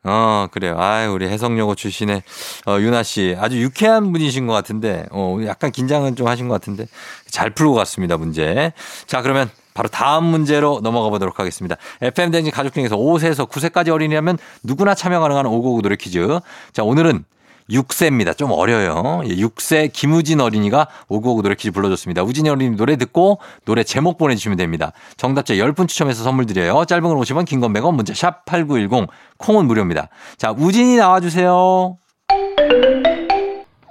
[0.04, 0.76] 어, 그래요.
[0.78, 2.22] 아유, 우리 해성여고 출신의
[2.66, 3.37] 어, 유나 씨.
[3.38, 6.87] 아주 유쾌한 분이신 것 같은데, 어, 약간 긴장은 좀 하신 것 같은데,
[7.28, 8.72] 잘 풀고 갔습니다, 문제.
[9.06, 11.76] 자, 그러면 바로 다음 문제로 넘어가 보도록 하겠습니다.
[12.00, 16.40] FM댕진 가족 중에서 5세에서 9세까지 어린이라면 누구나 참여 가능한 599 노래 퀴즈.
[16.72, 17.24] 자, 오늘은
[17.70, 18.37] 6세입니다.
[18.37, 19.22] 좀 어려요.
[19.26, 22.22] 예, 6세 김우진 어린이가 599 노래 퀴즈 불러줬습니다.
[22.22, 24.92] 우진이 어린이 노래 듣고 노래 제목 보내주시면 됩니다.
[25.16, 26.85] 정답자 10분 추첨해서 선물 드려요.
[26.85, 30.09] 짧은 건 50원, 긴 건 100원, 문자 샵 8910, 콩은 무료입니다.
[30.37, 31.96] 자, 우진이 나와주세요.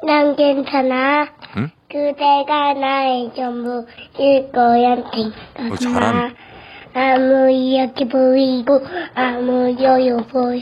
[0.05, 1.27] 난 괜찮아.
[1.57, 1.69] 응?
[1.89, 4.93] 그대가 나의 전부일 거야.
[4.93, 6.33] 어, 잘하네.
[6.93, 8.79] 아무 이야기 보이고
[9.13, 10.61] 아무 여유 보여.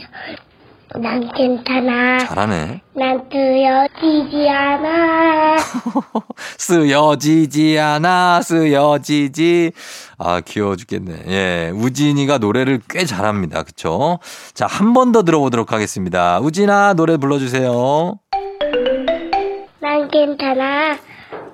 [0.94, 2.18] 난 괜찮아.
[2.20, 2.80] 잘하네.
[2.94, 5.56] 난 두려지지 않아.
[6.58, 9.72] 쓰여지지 않아, 쓰여지지.
[10.18, 11.12] 아, 귀여워 죽겠네.
[11.28, 11.70] 예.
[11.74, 13.62] 우진이가 노래를 꽤 잘합니다.
[13.64, 14.18] 그쵸?
[14.54, 16.40] 자, 한 번 더 들어보도록 하겠습니다.
[16.40, 18.18] 우진아, 노래 불러주세요.
[19.80, 20.96] 난 괜찮아.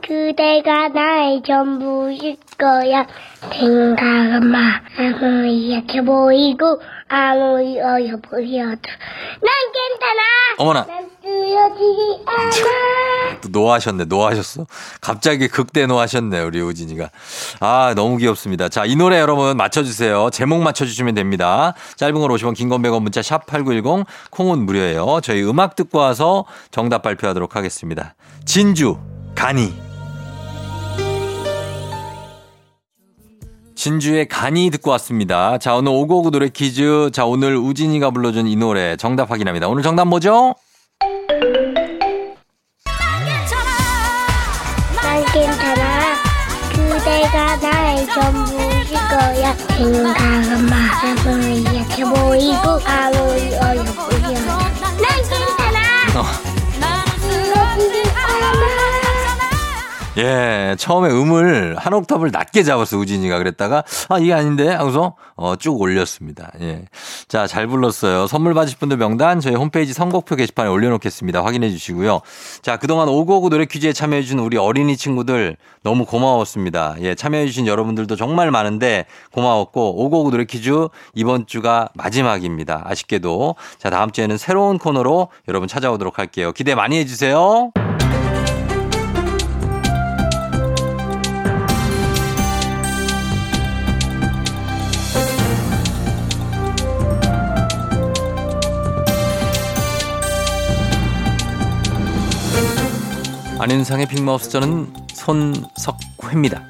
[0.07, 3.07] 그대가 나의 전부일 거야.
[3.53, 4.59] 생각은 마.
[4.99, 6.81] 아무리 약해 보이고,
[7.15, 8.81] 아무리 어려 보여도.
[8.89, 10.23] 난 괜찮아.
[10.57, 10.87] 어머나.
[10.87, 13.41] 난 쓰여지지 않아.
[13.43, 14.67] 또 노하셨네, 노하셨어.
[15.03, 17.11] 갑자기 극대 노하셨네, 우리 우진이가.
[17.61, 18.71] 아, 너무 귀엽습니다.
[18.71, 20.31] 자, 이 노래 여러분 맞춰주세요.
[20.31, 21.75] 제목 맞춰주시면 됩니다.
[21.97, 25.21] 짧은 걸 50원, 긴 건 100원 문자 샵 8910, 콩은 무료예요.
[25.23, 28.15] 저희 음악 듣고 와서 정답 발표하도록 하겠습니다.
[28.47, 28.97] 진주,
[29.35, 29.92] 간이.
[33.83, 35.59] 진주의 간이 듣고 왔습니다.
[35.59, 37.11] 자, 오늘 오고오고 노래 퀴즈.
[37.13, 39.67] 자, 오늘 우진이가 불러준 이 노래 정답 확인합니다.
[39.67, 40.55] 오늘 정답 뭐죠?
[45.03, 46.15] 난 괜찮아.
[46.71, 49.53] 그대가 나의 전부일 거야.
[49.77, 50.77] 생각은 마.
[51.03, 53.83] 아무리 약해 보이고, 아무리 어려
[60.19, 63.39] 예, 처음에 음을 한 옥탑을 낮게 잡았어, 우진이가.
[63.39, 64.69] 그랬다가, 아, 이게 아닌데?
[64.69, 66.53] 하고서, 어, 쭉 올렸습니다.
[66.61, 66.85] 예.
[67.29, 68.27] 자, 잘 불렀어요.
[68.27, 71.43] 선물 받으실 분들 명단 저희 홈페이지 선곡표 게시판에 올려놓겠습니다.
[71.43, 72.21] 확인해 주시고요.
[72.61, 76.97] 자, 그동안 오고오고 노래 퀴즈에 참여해주신 우리 어린이 친구들 너무 고마웠습니다.
[77.01, 82.83] 예, 참여해주신 여러분들도 정말 많은데 고마웠고, 오고오고 노래 퀴즈 이번 주가 마지막입니다.
[82.85, 83.55] 아쉽게도.
[83.79, 86.53] 자, 다음 주에는 새로운 코너로 여러분 찾아오도록 할게요.
[86.53, 87.73] 기대 많이 해주세요.
[103.63, 106.65] 안윤상의 빅마우스 저는 손석회입니다.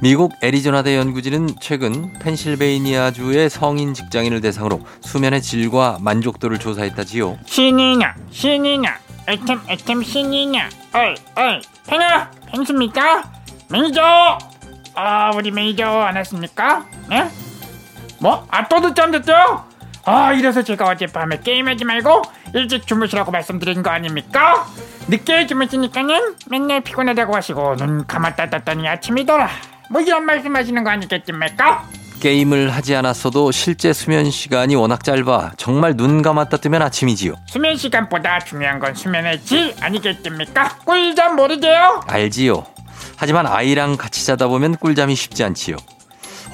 [0.00, 7.38] 미국 애리조나대 연구진은 최근 펜실베이니아주의 성인 직장인을 대상으로 수면의 질과 만족도를 조사했다지요.
[7.44, 13.24] 신이냐 신이냐 애템 애템 신이냐 어이 어이 팽아 팽수입니까?
[13.68, 14.38] 매니저
[14.94, 16.86] 아 우리 매니저 안 왔습니까?
[17.10, 17.28] 네?
[18.20, 18.46] 뭐?
[18.50, 19.34] 아 또 늦잠 됐죠?
[20.04, 22.22] 아 이래서 제가 어젯밤에 게임하지 말고
[22.54, 24.66] 일찍 주무시라고 말씀드린 거 아닙니까?
[25.08, 29.48] 늦게 주무시니까는 맨날 피곤하다고 하시고 눈 감았다 떴더니 아침이더라
[29.90, 31.86] 뭐 이런 말씀하시는 거 아니겠습니까?
[32.20, 37.34] 게임을 하지 않았어도 실제 수면 시간이 워낙 짧아 정말 눈 감았다 뜨면 아침이지요.
[37.46, 40.78] 수면 시간보다 중요한 건 수면의 질 아니겠습니까?
[40.84, 42.02] 꿀잠 모르게요?
[42.06, 42.64] 알지요.
[43.16, 45.76] 하지만 아이랑 같이 자다 보면 꿀잠이 쉽지 않지요.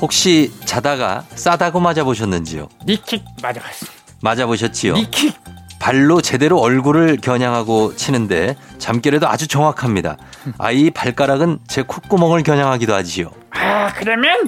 [0.00, 2.68] 혹시 자다가 싸다고 맞아보셨는지요?
[2.86, 3.86] 니킥 맞아봤어
[4.22, 4.94] 맞아보셨지요?
[4.94, 5.36] 니킥
[5.80, 10.16] 발로 제대로 얼굴을 겨냥하고 치는데 잠결에도 아주 정확합니다.
[10.58, 13.30] 아이 발가락은 제 콧구멍을 겨냥하기도 하지요.
[13.50, 14.46] 아 그러면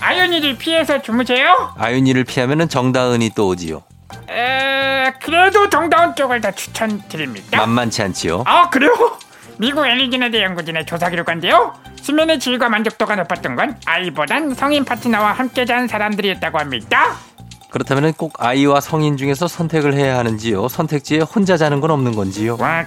[0.00, 1.72] 아연이를 피해서 주무세요?
[1.78, 3.82] 아윤이를 피하면 정다은이 또 오지요.
[4.28, 8.42] 에 그래도 정다운 쪽을 더 추천드립니다 만만치 않지요.
[8.46, 8.92] 아 그래요?
[9.62, 11.72] 미국 엘리지네대 연구진의 조사 결과인데요.
[12.00, 17.12] 수면의 질과 만족도가 높았던 건 아이보단 성인 파트너와 함께 잔 사람들이었다고 합니다.
[17.70, 20.66] 그렇다면 꼭 아이와 성인 중에서 선택을 해야 하는지요?
[20.66, 22.56] 선택지에 혼자 자는 건 없는 건지요?
[22.58, 22.84] 와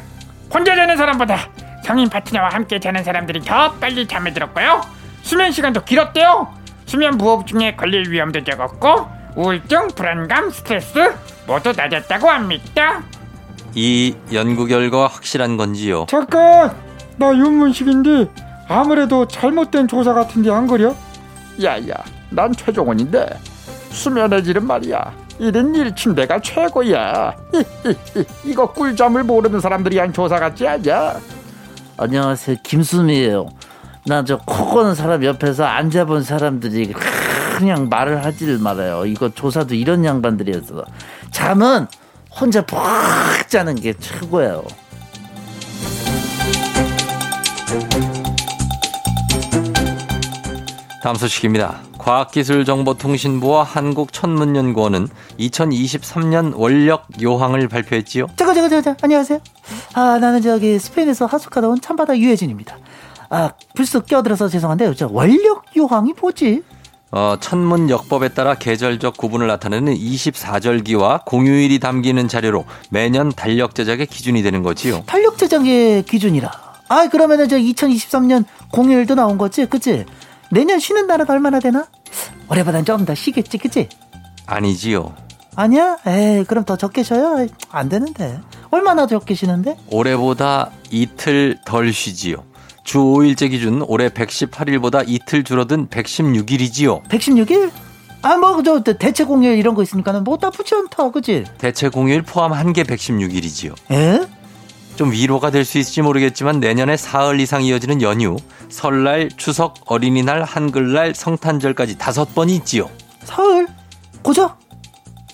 [0.53, 1.49] 혼자 자는 사람보다
[1.85, 4.81] 성인 파트너와 함께 자는 사람들이 더 빨리 잠에 들었고요.
[5.21, 6.53] 수면 시간도 길었대요.
[6.88, 9.07] 수면 무호흡증에 걸릴 위험도 적었고
[9.38, 11.15] 우울증, 불안감, 스트레스
[11.47, 13.01] 모두 낮았다고 합니다
[13.75, 16.05] 이 연구 결과 확실한 건지요?
[16.09, 16.73] 잠깐!
[17.17, 18.29] 나 윤문식인데
[18.67, 20.93] 아무래도 잘못된 조사 같은데 안 그려?
[21.61, 21.93] 야야
[22.29, 23.27] 난 최종원인데
[23.91, 25.13] 수면의 질은 말이야.
[25.39, 27.33] 1인 1침대가 최고야.
[28.45, 31.15] 이거 꿀잠을 모르는 사람들이 한 조사 같지 않냐?
[31.97, 32.57] 안녕하세요.
[32.63, 33.47] 김수미예요.
[34.07, 36.93] 나 저 코 고는 사람 옆에서 앉아본 사람들이
[37.57, 39.05] 그냥 말을 하질 말아요.
[39.05, 40.83] 이거 조사도 이런 양반들이었어.
[41.31, 41.88] 잠은
[42.39, 42.78] 혼자 푹
[43.48, 44.63] 자는 게 최고예요
[51.02, 51.82] 다음 소식입니다.
[52.00, 55.08] 과학기술정보통신부와 한국천문연구원은
[55.39, 58.26] 2023년 원력 요항을 발표했지요.
[58.36, 59.39] 잠깐 잠깐 잠깐 안녕하세요
[59.93, 62.78] 아 나는 저기 스페인에서 하숙하다 온 참바다 유해진입니다
[63.30, 66.63] 아 불쑥 껴들어서 죄송한데 저 원력 요항이 뭐지?
[67.17, 74.62] 어, 천문역법에 따라 계절적 구분을 나타내는 24절기와 공휴일이 담기는 자료로 매년 달력 제작의 기준이 되는
[74.63, 75.04] 거지요.
[75.06, 76.51] 탄력 제작의 기준이라
[76.89, 80.04] 아 그러면은 저 2023년 공휴일도 나온 거지 그치?
[80.51, 81.88] 내년 쉬는 날은 얼마나 되나?
[82.49, 83.88] 올해보단 좀 더 쉬겠지 그치?
[84.45, 85.13] 아니지요.
[85.56, 85.97] 아니야?
[86.06, 87.47] 에이, 그럼 더 적게 쉬어요?
[87.71, 88.41] 안 되는데.
[88.71, 89.78] 얼마나 적게 쉬는데?
[89.89, 92.43] 올해보다 이틀 덜 쉬지요.
[92.86, 97.04] 주 5일제 기준 올해 118일보다 이틀 줄어든 116일이지요.
[97.10, 97.71] 116일?
[98.21, 101.43] 아, 뭐, 저, 대체 공휴일 이런 거 있으니까는 뭐 나쁘지 않다, 그지?
[101.58, 103.74] 대체 공휴일 포함 한 개 116일이지요.
[103.91, 104.26] 에?
[104.95, 108.38] 좀 위로가 될 수 있을지 모르겠지만 내년에 사흘 이상 이어지는 연휴,
[108.69, 112.89] 설날, 추석, 어린이날, 한글날, 성탄절까지 다섯 번이 있지요.
[113.24, 113.67] 사흘?
[114.21, 114.60] 고작?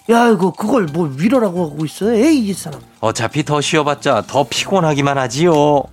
[0.09, 2.11] 야, 이거, 그걸 뭐 위로라고 하고 있어?
[2.13, 2.81] 에이, 이 사람.
[3.01, 5.83] 어차피 더 쉬어봤자 더 피곤하기만 하지요.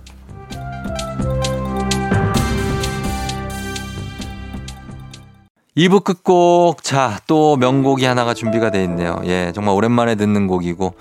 [5.79, 6.83] 이부 끝곡.
[6.83, 9.21] 자, 또 명곡이 하나가 준비가 돼 있네요.
[9.23, 10.93] 예, 정말 오랜만에 듣는 곡이고.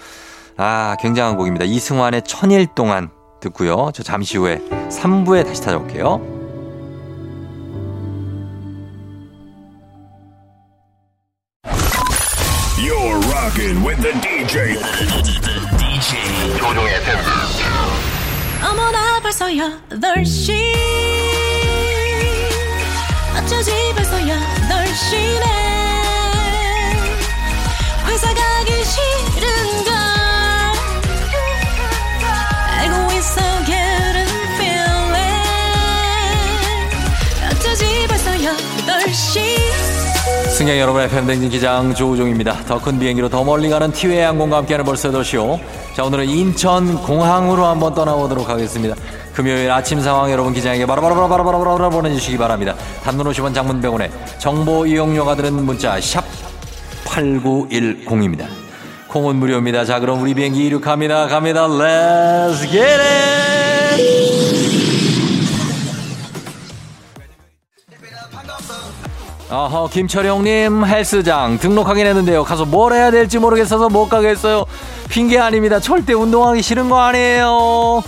[0.56, 1.64] 아, 굉장한 곡입니다.
[1.64, 3.10] 이승환의 천일 동안
[3.40, 3.90] 듣고요.
[3.92, 6.20] 저 잠시 후에 3부에 다시 찾아올게요.
[12.78, 14.78] You're rocking with the DJ.
[15.76, 17.18] DJ 조종의 FM.
[18.62, 21.47] 어머나 벌써 8시
[23.48, 24.28] 어쩌지 벌써 8시네
[28.06, 29.94] 회사 가기 싫은걸
[32.76, 35.40] 알고 있어 getting feeling
[37.50, 39.56] 어쩌지 벌써 8시
[40.58, 42.64] 승객 여러분의 팬댕진 기장 조우종입니다.
[42.66, 45.58] 더 큰 비행기로 더 멀리 가는 티웨이 항공과 함께하는 벌써 더쇼.
[45.96, 48.94] 자, 오늘은 인천 공항으로 한번 떠나보도록 하겠습니다.
[49.38, 52.74] 금요일 아침 상황 여러분 기장에게 바로바로바로바로바로 보내주시기 바랍니다.
[53.04, 56.24] 단문 50원 장문 100원에 정보 이용료가 드는 문자 샵
[57.04, 58.48] 8910입니다.
[59.06, 59.84] 콩은 무료입니다.
[59.84, 61.28] 자, 그럼 우리 비행기 이륙합니다.
[61.28, 61.68] 갑니다.
[61.68, 64.08] Let's get it!
[69.50, 74.66] 어허 김철영님 헬스장 등록하긴 했는데요 가서 뭘 해야 될지 모르겠어서 못 가겠어요
[75.08, 78.02] 핑계 아닙니다 절대 운동하기 싫은 거 아니에요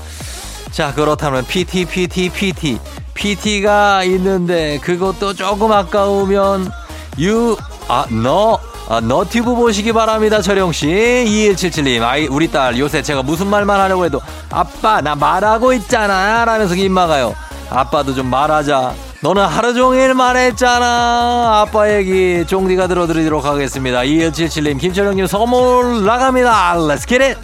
[0.71, 2.79] 자 그렇다면 PT PT PT
[3.15, 6.71] PT가 있는데 그것도 조금 아까우면
[7.19, 7.57] 유
[7.91, 10.87] 아 너 아, 너튜브 보시기 바랍니다, 철영씨.
[10.89, 16.45] 2177님, 아이, 우리 딸, 요새 제가 무슨 말만 하려고 해도, 아빠, 나 말하고 있잖아.
[16.45, 17.37] 라면서 입 막아요.
[17.71, 18.95] 아빠도 좀 말하자.
[19.23, 21.61] 너는 하루 종일 말했잖아.
[21.61, 24.01] 아빠 얘기 종디가 들어드리도록 하겠습니다.
[24.01, 26.75] 2177님, 김철영님 선물 나갑니다.
[26.79, 27.39] Let's get it!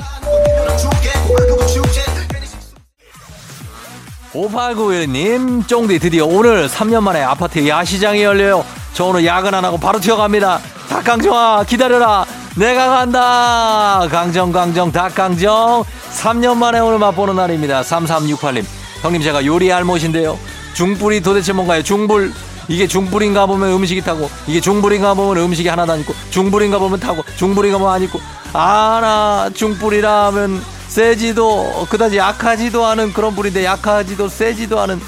[4.36, 8.64] 5891님, 쫑디 드디어 오늘 3년 만에 아파트 야시장이 열려요.
[8.92, 10.60] 저 오늘 야근 안 하고 바로 튀어갑니다.
[10.88, 12.26] 닭강정아, 기다려라.
[12.56, 14.06] 내가 간다.
[14.10, 15.84] 강정, 강정, 닭강정.
[16.12, 17.82] 3년 만에 오늘 맛보는 날입니다.
[17.82, 18.64] 3368님.
[19.02, 20.38] 형님, 제가 요리 알못인데요.
[20.74, 21.82] 중불이 도대체 뭔가요?
[21.82, 22.32] 중불.
[22.68, 27.22] 이게 중불인가 보면 음식이 타고, 이게 중불인가 보면 음식이 하나도 안 있고, 중불인가 보면 타고,
[27.36, 28.20] 중불인가 보면 안 있고,
[28.52, 30.60] 아 나, 중불이라면
[30.96, 34.98] 세지도, 그다지 약하지도 않은 그런 불인데, 약하지도 세지도 않은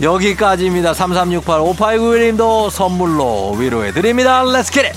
[0.00, 0.94] 여기까지입니다.
[0.94, 4.44] 3368 5891님도 선물로 위로해 드립니다.
[4.44, 4.96] Let's get it!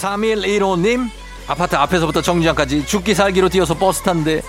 [0.00, 1.10] 3115님
[1.46, 4.40] 아파트 앞에서부터 정류장까지 죽기 살기로 뛰어서 버스 탔는데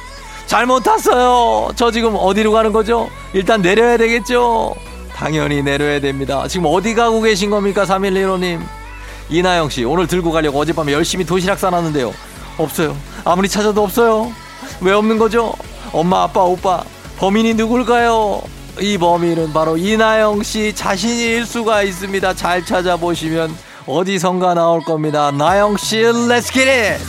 [0.45, 1.73] 잘못 탔어요.
[1.75, 3.09] 저 지금 어디로 가는 거죠?
[3.33, 4.73] 일단 내려야 되겠죠?
[5.13, 6.47] 당연히 내려야 됩니다.
[6.47, 7.83] 지금 어디 가고 계신 겁니까?
[7.83, 8.82] 3115님.
[9.33, 12.13] 이나영 씨, 오늘 들고 가려고 어젯밤에 열심히 도시락 싸놨는데요.
[12.59, 12.95] 없어요.
[13.25, 14.31] 아무리 찾아도 없어요.
[14.79, 15.55] 왜 없는 거죠?
[15.91, 16.83] 엄마, 아빠, 오빠.
[17.17, 18.43] 범인이 누굴까요?
[18.79, 22.35] 이 범인은 바로 이나영 씨 자신일 수가 있습니다.
[22.35, 23.55] 잘 찾아보시면
[23.87, 25.31] 어디선가 나올 겁니다.
[25.31, 26.03] 나영 씨,
[26.51, 26.99] 기릿!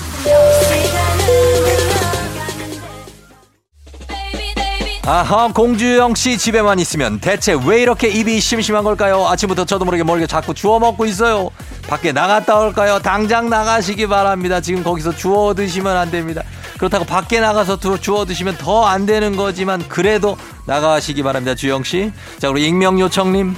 [5.06, 9.28] 아하, 공주영 씨 집에만 있으면 대체 왜 이렇게 입이 심심한 걸까요?
[9.28, 11.50] 아침부터 저도 모르게 모르게 자꾸 주워 먹고 있어요.
[11.88, 12.98] 밖에 나갔다 올까요?
[12.98, 14.60] 당장 나가시기 바랍니다.
[14.60, 16.42] 지금 거기서 주워 드시면 안 됩니다.
[16.78, 21.54] 그렇다고 밖에 나가서 두- 주워 드시면 더 안 되는 거지만 그래도 나가시기 바랍니다.
[21.54, 22.10] 주영 씨.
[22.38, 23.54] 자, 우리 익명 요청님.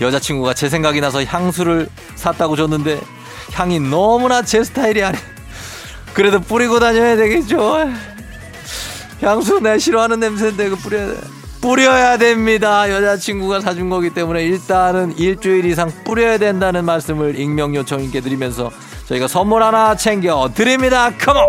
[0.00, 3.00] 여자친구가 제 생각이 나서 향수를 샀다고 줬는데
[3.52, 5.18] 향이 너무나 제 스타일이 아니.
[6.14, 7.90] 그래도 뿌리고 다녀야 되겠죠.
[9.22, 11.16] 향수 내 싫어하는 냄새인데 그 뿌려야 돼.
[11.60, 12.90] 뿌려야 됩니다.
[12.90, 18.70] 여자친구가 사준 거기 때문에 일단은 일주일 이상 뿌려야 된다는 말씀을 익명 요청님께 드리면서
[19.06, 21.10] 저희가 선물 하나 챙겨 드립니다.
[21.18, 21.46] 컴온!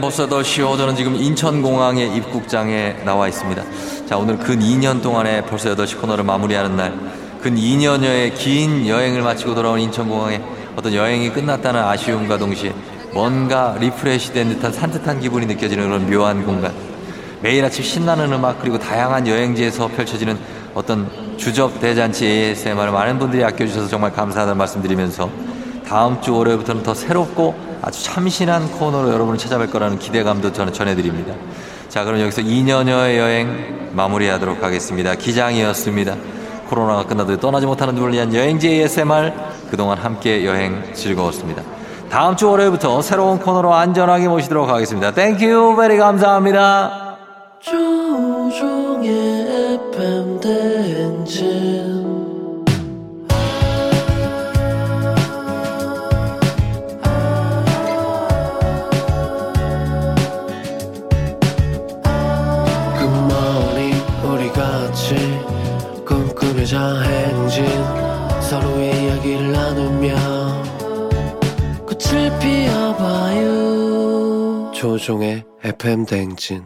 [0.00, 3.62] 벌써 더 쉬워 저는 지금 인천공항의 입국장에 나와 있습니다.
[4.06, 6.98] 자 오늘 근 2년 동안의 벌써 8시 코너를 마무리하는 날.
[7.42, 10.40] 근 2년여의 긴 여행을 마치고 돌아온 인천공항에
[10.76, 12.72] 어떤 여행이 끝났다는 아쉬움과 동시에
[13.12, 16.72] 뭔가 refresh 된 듯한 산뜻한 기분이 느껴지는 그런 묘한 공간.
[17.42, 20.38] 매일 아침 신나는 음악 그리고 다양한 여행지에서 펼쳐지는
[20.74, 25.28] 어떤 주접 대잔치 ASMR을 많은 분들이 아껴주셔서 정말 감사하다는 말씀드리면서
[25.86, 31.34] 다음 주 월요일부터는 더 새롭고 아주 참신한 코너로 여러분을 찾아뵐 거라는 기대감도 저는 전해드립니다.
[31.88, 35.14] 자, 그럼 여기서 2년여의 여행 마무리하도록 하겠습니다.
[35.16, 36.16] 기장이었습니다.
[36.68, 39.32] 코로나가 끝나도 떠나지 못하는 눈을 위한 여행지 ASMR
[39.68, 41.62] 그동안 함께 여행 즐거웠습니다.
[42.12, 45.12] 다음 주 월요일부터 새로운 코너로 안전하게 모시도록 하겠습니다.
[45.12, 47.16] Thank you very 감사합니다.
[47.58, 49.08] 조우종의
[49.82, 52.12] FM 대행진
[62.98, 63.94] 굿모닝
[64.30, 65.14] 우리 같이
[66.04, 67.64] 꿈꾸며자 행진
[68.42, 70.31] 서로의 이야기를 나누며
[73.02, 74.70] 봐요.
[74.72, 76.62] 조종의 FM 대행진.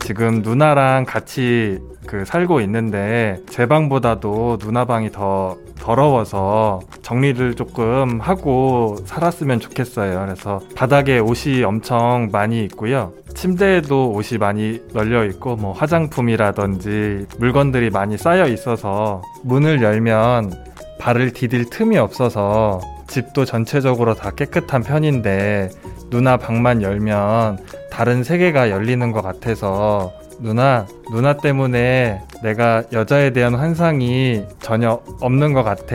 [0.00, 8.96] 지금 누나랑 같이 그 살고 있는데 제 방보다도 누나 방이 더 더러워서 정리를 조금 하고
[9.04, 10.24] 살았으면 좋겠어요.
[10.24, 13.12] 그래서 바닥에 옷이 엄청 많이 있고요.
[13.34, 20.54] 침대에도 옷이 많이 널려 있고 뭐 화장품이라든지 물건들이 많이 쌓여 있어서 문을 열면
[20.98, 25.68] 발을 디딜 틈이 없어서 집도 전체적으로 다 깨끗한 편인데
[26.08, 27.58] 누나 방만 열면
[27.90, 35.62] 다른 세계가 열리는 것 같아서 누나, 누나 때문에 내가 여자에 대한 환상이 전혀 없는 것
[35.62, 35.94] 같아.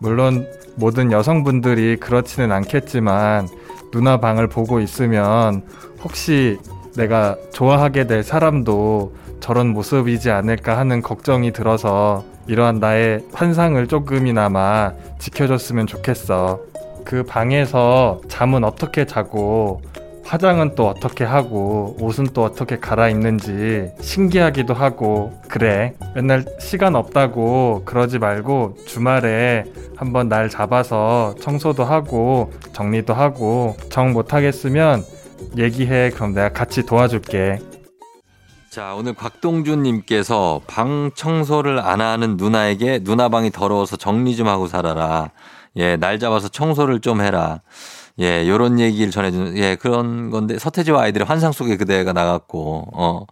[0.00, 0.46] 물론
[0.76, 3.48] 모든 여성분들이 그렇지는 않겠지만
[3.92, 5.62] 누나 방을 보고 있으면
[6.02, 6.58] 혹시
[6.96, 15.86] 내가 좋아하게 될 사람도 저런 모습이지 않을까 하는 걱정이 들어서 이러한 나의 환상을 조금이나마 지켜줬으면
[15.86, 16.60] 좋겠어.
[17.04, 19.82] 그 방에서 잠은 어떻게 자고
[20.24, 28.18] 화장은 또 어떻게 하고 옷은 또 어떻게 갈아입는지 신기하기도 하고 그래 맨날 시간 없다고 그러지
[28.18, 29.64] 말고 주말에
[29.96, 35.04] 한번 날 잡아서 청소도 하고 정리도 하고 정 못하겠으면
[35.56, 37.58] 얘기해 그럼 내가 같이 도와줄게
[38.70, 45.30] 자, 오늘 곽동준님께서 방 청소를 안 하는 누나에게 누나 방이 더러워서 정리 좀 하고 살아라.
[45.76, 47.60] 예, 날 잡아서 청소를 좀 해라.
[48.20, 53.26] 예, 요런 얘기를 전해주는, 예, 그런 건데, 서태지와 아이들의 환상 속에 그대가 나갔고, 어.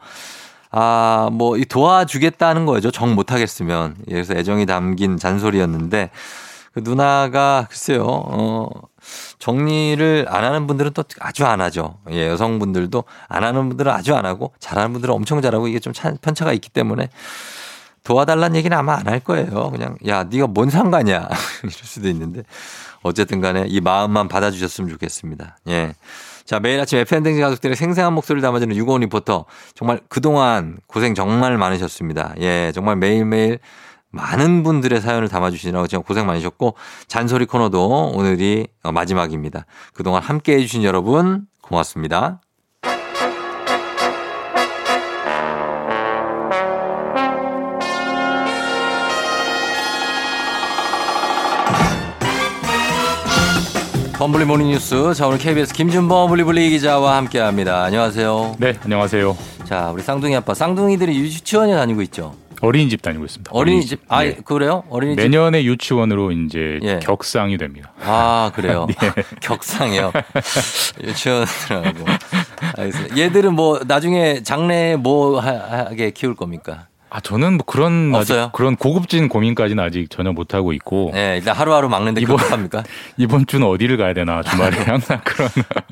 [0.73, 2.91] 아, 뭐, 이 도와주겠다는 거죠.
[2.91, 3.95] 정 못하겠으면.
[4.09, 6.11] 예, 그래서 애정이 담긴 잔소리였는데,
[6.75, 8.69] 그 누나가, 글쎄요, 어,
[9.39, 11.99] 정리를 안 하는 분들은 또 아주 안 하죠.
[12.11, 16.15] 예, 여성분들도 안 하는 분들은 아주 안 하고, 잘하는 분들은 엄청 잘하고, 이게 좀 차-
[16.21, 17.09] 편차가 있기 때문에,
[18.05, 19.71] 도와달라는 얘기는 아마 안 할 거예요.
[19.71, 21.29] 그냥, 야, 네가 뭔 상관이야.
[21.63, 22.43] 이럴 수도 있는데.
[23.03, 25.59] 어쨌든 간에 이 마음만 받아주셨으면 좋겠습니다.
[25.69, 25.95] 예.
[26.45, 29.47] 자, 매일 아침 FN댕지 가족들의 생생한 목소리를 담아주는 유고원 리포터.
[29.75, 32.35] 정말 그동안 고생 정말 많으셨습니다.
[32.41, 33.59] 예, 정말 매일매일
[34.11, 36.75] 많은 분들의 사연을 담아주시느라고 정말 고생 많으셨고,
[37.07, 39.67] 잔소리 코너도 오늘이 어, 마지막입니다.
[39.95, 42.41] 그동안 함께 해주신 여러분, 고맙습니다.
[54.23, 55.15] 범블리 morning 뉴스.
[55.15, 57.83] 자, 오늘 KBS 김준범 블리블리 기자와 함께 합니다.
[57.83, 58.55] 안녕하세요.
[58.61, 59.37] 네, 안녕하세요.
[59.65, 60.55] 자, 우리 쌍둥이 아빠.
[60.55, 62.33] 쌍둥이들이 유치원에 다니고 있죠.
[62.61, 63.51] 어린이집 다니고 있습니다.
[63.53, 64.01] 어린이집.
[64.07, 64.35] 아, 예.
[64.35, 64.85] 그래요?
[64.91, 65.21] 어린이집.
[65.21, 67.01] 내년에 유치원으로 이제 예.
[67.03, 67.93] 격상이 됩니다.
[68.01, 68.87] 아, 그래요?
[69.03, 69.13] 예.
[69.43, 70.13] 격상이요.
[71.03, 72.05] 유치원이라고.
[72.79, 73.19] 알겠습니다.
[73.19, 76.87] 얘들은 뭐, 나중에 장래에 뭐 하- 하게 키울 겁니까?
[77.15, 78.51] 아, 저는 뭐 그런 아직 없어요?
[78.55, 82.83] 그런 고급진 고민까지는 아직 전혀 못 하고 있고 네, 일단 하루하루 막는데 이번- 급합니까?
[83.19, 85.51] 이번 주는 어디를 가야 되나 주말에 항상 그런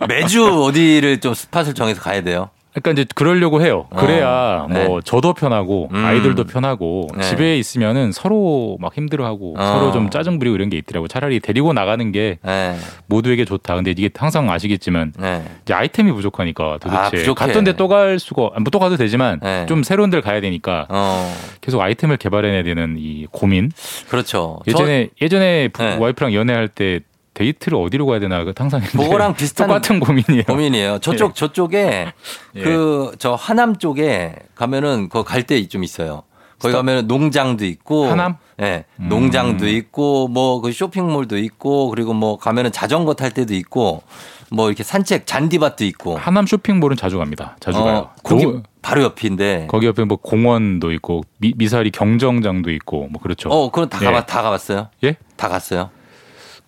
[0.09, 2.49] 매주 어디를 좀 스팟을 정해서 가야 돼요?
[2.77, 3.87] 약간 이제 그러려고 해요.
[3.97, 4.87] 그래야 어, 네.
[4.87, 6.05] 뭐 저도 편하고 음.
[6.05, 7.23] 아이들도 편하고 네.
[7.25, 9.63] 집에 있으면은 서로 막 힘들어하고 어.
[9.67, 11.09] 서로 좀 짜증 부리고 이런 게 있더라고.
[11.09, 12.77] 차라리 데리고 나가는 게 네.
[13.07, 13.75] 모두에게 좋다.
[13.75, 15.43] 근데 이게 항상 아시겠지만 네.
[15.63, 17.47] 이제 아이템이 부족하니까 도대체 아, 부족해.
[17.47, 19.67] 갔던 데 또 갈 수가 뭐 또 가도 되지만 네.
[19.67, 23.73] 좀 새로운 데를 가야 되니까 어, 계속 아이템을 개발해내야 되는 이 고민.
[24.09, 24.61] 그렇죠.
[24.69, 25.97] 예전에 예전에 부- 네.
[25.97, 27.01] 와이프랑 연애할 때
[27.35, 30.45] 데이트를 어디로 가야 되나 그 항상 저 그거랑 비슷한 똑같은 고민이에요.
[30.45, 30.99] 고민이에요.
[30.99, 32.13] 저쪽 저쪽에
[32.57, 32.63] 예.
[32.63, 36.23] 그저 하남 쪽에 가면은 그 갈 때 좀 있어요.
[36.59, 38.37] 거기 가면은 농장도 있고 하남?
[38.61, 38.85] 예.
[38.99, 39.09] 음.
[39.09, 44.03] 농장도 있고 뭐 그 쇼핑몰도 있고 그리고 뭐 가면은 자전거 탈 때도 있고
[44.51, 46.19] 뭐 이렇게 산책 잔디밭도 있고.
[46.19, 47.57] 하남 쇼핑몰은 자주 갑니다.
[47.61, 48.11] 자주 어, 가요.
[48.25, 49.69] 거기 요- 바로 옆인데.
[49.71, 53.49] 거기 옆에 뭐 공원도 있고 미, 미사리 경정장도 있고 뭐 그렇죠.
[53.51, 54.05] 어, 그럼 다 예.
[54.07, 54.89] 가봤 다 가봤어요?
[55.05, 55.17] 예?
[55.37, 55.91] 다 갔어요?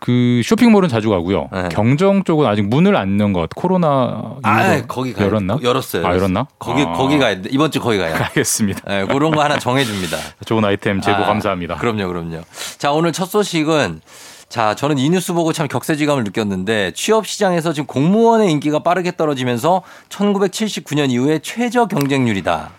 [0.04, 1.48] 그 쇼핑몰은 자주 가고요.
[1.52, 1.68] 네.
[1.70, 3.48] 경정 쪽은 아직 문을 안 연 것.
[3.54, 5.58] 코로나 아, 거기 가 열었나?
[5.62, 6.04] 열었어요.
[6.04, 6.48] 아, 열었나?
[6.58, 6.92] 거기 아.
[6.92, 7.48] 거기 가야 돼.
[7.52, 8.12] 이번 주 거기 가요.
[8.16, 8.80] 알겠습니다.
[8.90, 10.16] 예, 그런 거 하나 정해 줍니다.
[10.44, 11.76] 좋은 아이템 제보 아, 감사합니다.
[11.76, 12.40] 그럼요, 그럼요.
[12.78, 14.00] 자, 오늘 첫 소식은
[14.48, 19.82] 자, 저는 이 뉴스 보고 참 격세지감을 느꼈는데 취업 시장에서 지금 공무원의 인기가 빠르게 떨어지면서
[20.08, 22.70] 1979년 이후에 최저 경쟁률이다.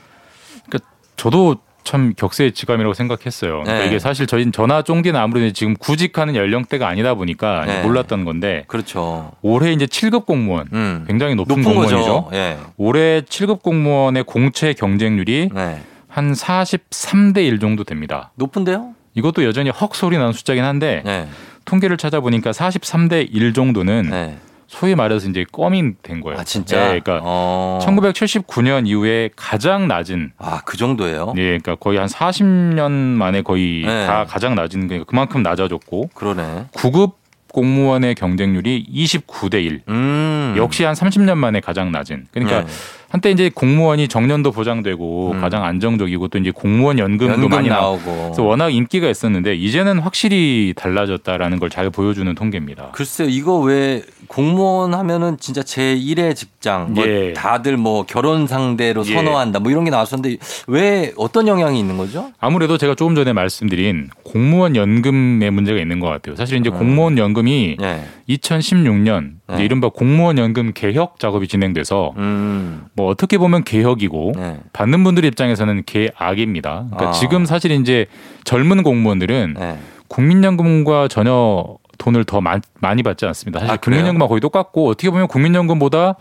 [0.68, 3.62] 그러니까 저도 참 격세지감이라고 생각했어요.
[3.62, 3.88] 그러니까 네.
[3.88, 7.84] 이게 사실 저희 전화 쫑디는 아무래도 지금 구직하는 연령대가 아니다 보니까 네.
[7.84, 9.32] 몰랐던 건데 그렇죠.
[9.42, 11.06] 올해 이제 7급 공무원 음.
[11.08, 12.30] 굉장히 높은, 높은 공무원이죠.
[12.34, 12.58] 예.
[12.78, 15.82] 올해 7급 공무원의 공채 경쟁률이 네.
[16.08, 18.32] 한 43대 1 정도 됩니다.
[18.36, 18.94] 높은데요?
[19.16, 21.28] 이것도 여전히 헉 소리 나는 숫자긴 한데 네.
[21.66, 24.38] 통계를 찾아보니까 43대 1 정도는 네.
[24.74, 26.40] 소위 말해서 이제 껌이 된 거예요.
[26.40, 26.78] 아, 진짜?
[26.78, 27.80] 네, 그러니까 어.
[27.84, 31.34] 1979년 이후에 가장 낮은 아, 그 정도예요?
[31.38, 34.08] 예, 그러니까 거의 한 40년 만에 거의 네.
[34.08, 36.70] 다 가장 낮은 게 그만큼 낮아졌고 그러네.
[36.74, 37.14] 9급
[37.54, 39.84] 공무원의 경쟁률이 29대 1.
[39.90, 40.56] 음.
[40.58, 42.26] 역시 한 30년 만에 가장 낮은.
[42.32, 42.68] 그러니까 네.
[43.14, 45.40] 한때 이제 공무원이 정년도 보장되고 음.
[45.40, 48.02] 가장 안정적이고 또 이제 공무원 연금도 연금 많이 나오고.
[48.24, 52.90] 그래서 워낙 인기가 있었는데 이제는 확실히 달라졌다라는 걸 잘 보여주는 통계입니다.
[52.92, 57.34] 글쎄요, 이거 왜 공무원 하면은 진짜 제 1의 직장, 뭐 예.
[57.34, 59.14] 다들 뭐 결혼 상대로 예.
[59.14, 60.38] 선호한다, 뭐 이런 게 나왔었는데
[60.68, 62.32] 왜 어떤 영향이 있는 거죠?
[62.40, 66.36] 아무래도 제가 조금 전에 말씀드린 공무원 연금의 문제가 있는 것 같아요.
[66.36, 68.04] 사실 이제 공무원 연금이 네.
[68.30, 69.64] 2016년 이제 네.
[69.66, 72.86] 이른바 공무원 연금 개혁 작업이 진행돼서 음.
[72.94, 74.60] 뭐 어떻게 보면 개혁이고 네.
[74.72, 76.86] 받는 분들 입장에서는 개악입니다.
[76.90, 77.12] 그러니까 아.
[77.12, 78.06] 지금 사실 이제
[78.46, 79.78] 젊은 공무원들은 네.
[80.08, 81.66] 국민연금과 전혀
[81.98, 83.60] 돈을 더 많- 많이 받지 않습니다.
[83.60, 83.78] 사실 아?
[83.78, 86.16] 국민연금과 거의 똑같고 어떻게 보면 국민연금보다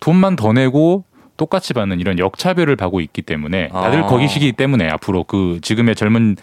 [0.00, 1.04] 돈만 더 내고
[1.36, 4.06] 똑같이 받는 이런 역차별을 받고 있기 때문에 다들 아.
[4.06, 6.36] 거기시기 때문에 앞으로 그 지금의 젊은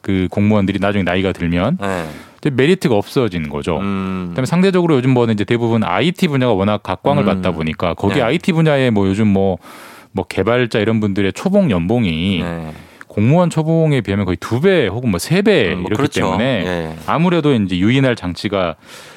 [0.00, 2.06] 그 공무원들이 나중에 나이가 들면 네.
[2.42, 3.78] 메리트가 없어지는 거죠.
[3.78, 4.26] 음.
[4.30, 7.26] 그다음에 상대적으로 요즘 뭐는 이제 대부분 IT 분야가 워낙 각광을 음.
[7.26, 8.22] 받다 보니까 거기 네.
[8.22, 12.72] IT 분야에 뭐 요즘 뭐뭐 개발자 이런 분들의 초봉 연봉이 네.
[13.08, 16.20] 공무원 초봉에 비하면 거의 두 배 혹은 뭐 세배 음, 뭐 이렇기 그렇죠.
[16.20, 16.94] 때문에 예.
[17.06, 18.76] 아무래도 이제 유인할 장치가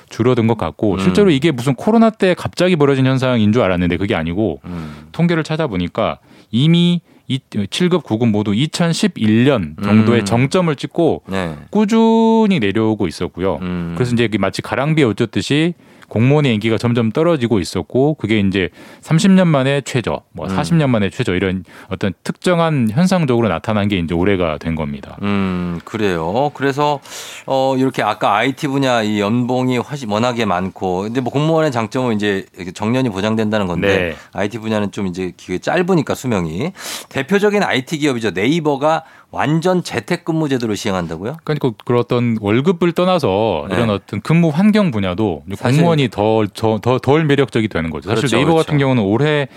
[0.09, 0.99] 줄어든 것 같고 음.
[0.99, 5.07] 실제로 이게 무슨 코로나 때 갑자기 벌어진 현상인 줄 알았는데 그게 아니고 음.
[5.11, 6.19] 통계를 찾아보니까
[6.51, 7.01] 이미
[7.31, 10.25] 이 7급 9급 모두 2011년 정도의 음.
[10.25, 11.55] 정점을 찍고 네.
[11.69, 13.59] 꾸준히 내려오고 있었고요.
[13.61, 13.93] 음.
[13.95, 15.73] 그래서 이제 마치 가랑비에 옷젓듯이
[16.11, 18.67] 공무원의 인기가 점점 떨어지고 있었고 그게 이제
[19.01, 20.57] 30년 만에 최저, 뭐 음.
[20.57, 25.17] 40년 만에 최저 이런 어떤 특정한 현상적으로 나타난 게 이제 올해가 된 겁니다.
[25.21, 26.51] 음, 그래요.
[26.53, 26.99] 그래서,
[27.45, 32.45] 어, 이렇게 아까 IT 분야 이 연봉이 훨씬 워낙에 많고, 근데 뭐 공무원의 장점은 이제
[32.73, 34.15] 정년이 보장된다는 건데, 네.
[34.33, 36.73] IT 분야는 좀 이제 기회 짧으니까 수명이.
[37.07, 38.31] 대표적인 IT 기업이죠.
[38.31, 41.37] 네이버가 완전 재택근무 제도를 시행한다고요?
[41.43, 43.75] 그러니까 그 어떤 월급을 떠나서 네.
[43.75, 48.09] 이런 어떤 근무 환경 분야도 공무원이 더더덜 매력적이 되는 거죠.
[48.09, 48.65] 사실 그렇죠, 네이버 그렇죠.
[48.65, 49.47] 같은 경우는 올해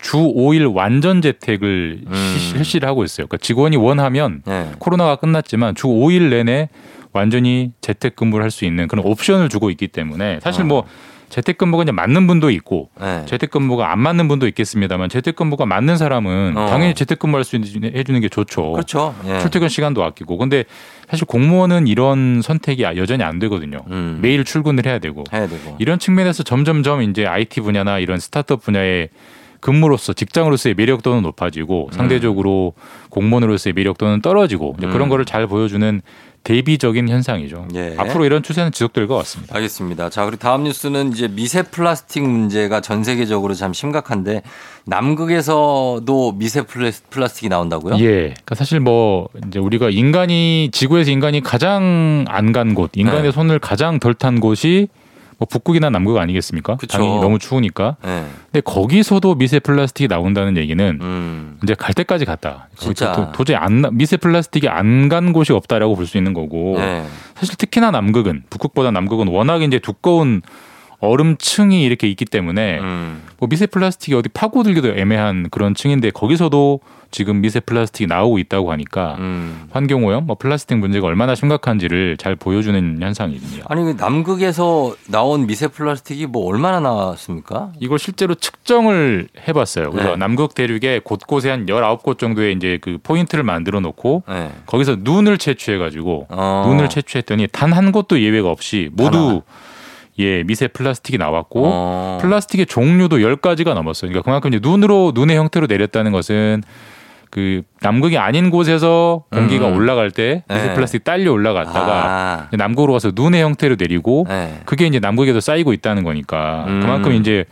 [0.00, 2.12] 주 5일 완전 재택을 음.
[2.38, 3.26] 시- 실시를 하고 있어요.
[3.26, 4.70] 그러니까 직원이 원하면 네.
[4.78, 6.70] 코로나가 끝났지만 주 5일 내내
[7.12, 10.84] 완전히 재택근무를 할 수 있는 그런 옵션을 주고 있기 때문에 사실 어.
[11.32, 13.24] 뭐 재택근무가 이제 맞는 분도 있고 네.
[13.26, 16.66] 재택근무가 안 맞는 분도 있겠습니다만 재택근무가 맞는 사람은 어.
[16.66, 18.72] 당연히 재택근무할 수 있는 해주는 게 좋죠.
[18.72, 19.14] 그렇죠.
[19.26, 19.40] 예.
[19.40, 20.64] 출퇴근 시간도 아끼고 근데
[21.08, 23.78] 사실 공무원은 이런 선택이 여전히 안 되거든요.
[23.90, 24.18] 음.
[24.20, 25.76] 매일 출근을 해야 되고 해야 되고.
[25.78, 29.08] 이런 측면에서 점점점 이제 IT 분야나 이런 스타트업 분야의
[29.60, 32.74] 근무로서 직장으로서의 매력도는 높아지고 상대적으로
[33.10, 35.08] 공무원으로서의 매력도는 떨어지고 이제 그런 음.
[35.08, 36.02] 거를 잘 보여주는
[36.44, 37.68] 대비적인 현상이죠.
[37.76, 37.94] 예.
[37.96, 39.54] 앞으로 이런 추세는 지속될 것 같습니다.
[39.54, 40.10] 알겠습니다.
[40.10, 44.42] 자, 그리고 다음 뉴스는 이제 미세 플라스틱 문제가 전 세계적으로 참 심각한데
[44.86, 47.96] 남극에서도 미세 플라스- 플라스틱이 나온다고요?
[47.98, 48.04] 예.
[48.30, 53.30] 그러니까 사실 뭐 이제 우리가 인간이 지구에서 인간이 가장 안 간 곳, 인간의 네.
[53.30, 54.88] 손을 가장 덜 탄 곳이
[55.42, 56.76] 뭐 북극이나 남극 아니겠습니까?
[56.76, 56.98] 그쵸.
[56.98, 57.96] 당연히 너무 추우니까.
[58.04, 58.24] 네.
[58.52, 61.58] 근데 거기서도 미세 플라스틱이 나온다는 얘기는 음.
[61.64, 62.68] 이제 갈 때까지 갔다.
[62.76, 63.10] 진짜.
[63.12, 66.76] 도, 도저히 안 나- 미세 플라스틱이 안 간 곳이 없다라고 볼 수 있는 거고.
[66.78, 67.04] 네.
[67.34, 70.42] 사실 특히나 남극은 북극보다 남극은 워낙 이제 두꺼운
[71.02, 73.22] 얼음층이 이렇게 있기 때문에 음.
[73.38, 76.80] 뭐 미세 플라스틱이 어디 파고들기도 애매한 그런 층인데 거기서도
[77.10, 79.64] 지금 미세 플라스틱이 나오고 있다고 하니까 음.
[79.70, 83.64] 환경 오염, 뭐 플라스틱 문제가 얼마나 심각한지를 잘 보여주는 현상이거든요.
[83.68, 87.72] 아니 그 남극에서 나온 미세 플라스틱이 뭐 얼마나 나왔습니까?
[87.80, 89.90] 이걸 실제로 측정을 해봤어요.
[89.90, 90.16] 그래서 네.
[90.16, 94.50] 남극 대륙에 곳곳에 한 19곳 정도의 이제 그 포인트를 만들어 놓고 네.
[94.64, 96.64] 거기서 눈을 채취해가지고 어.
[96.68, 99.40] 눈을 채취했더니 단 한 곳도 예외가 없이 하나.
[100.18, 102.18] 예, 미세 플라스틱이 나왔고 어.
[102.20, 104.10] 플라스틱의 종류도 10가지가 넘었어요.
[104.10, 106.62] 그러니까 그만큼 이제 눈으로 눈의 형태로 내렸다는 것은
[107.30, 109.76] 그 남극이 아닌 곳에서 공기가 음.
[109.76, 110.74] 올라갈 때 미세 네.
[110.74, 112.56] 플라스틱 딸려 올라갔다가 아.
[112.56, 114.60] 남극으로 가서 눈의 형태로 내리고 네.
[114.66, 116.80] 그게 이제 남극에도 쌓이고 있다는 거니까 음.
[116.82, 117.46] 그만큼 이제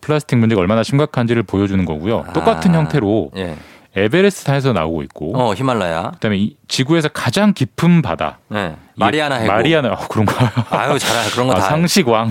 [0.00, 2.24] 플라스틱 문제가 얼마나 심각한지를 보여주는 거고요.
[2.34, 2.78] 똑같은 아.
[2.78, 3.54] 형태로 예.
[3.96, 6.12] 에베레스트 산에서 나오고 있고 어, 히말라야.
[6.14, 8.74] 그다음에 이 지구에서 가장 깊은 바다 네.
[8.96, 9.52] 마리아나 해구.
[9.52, 10.48] 마리아나 어, 그런가요?
[10.70, 11.30] 아유, 잘해.
[11.30, 11.62] 그런 거 아, 다.
[11.68, 12.30] 상식왕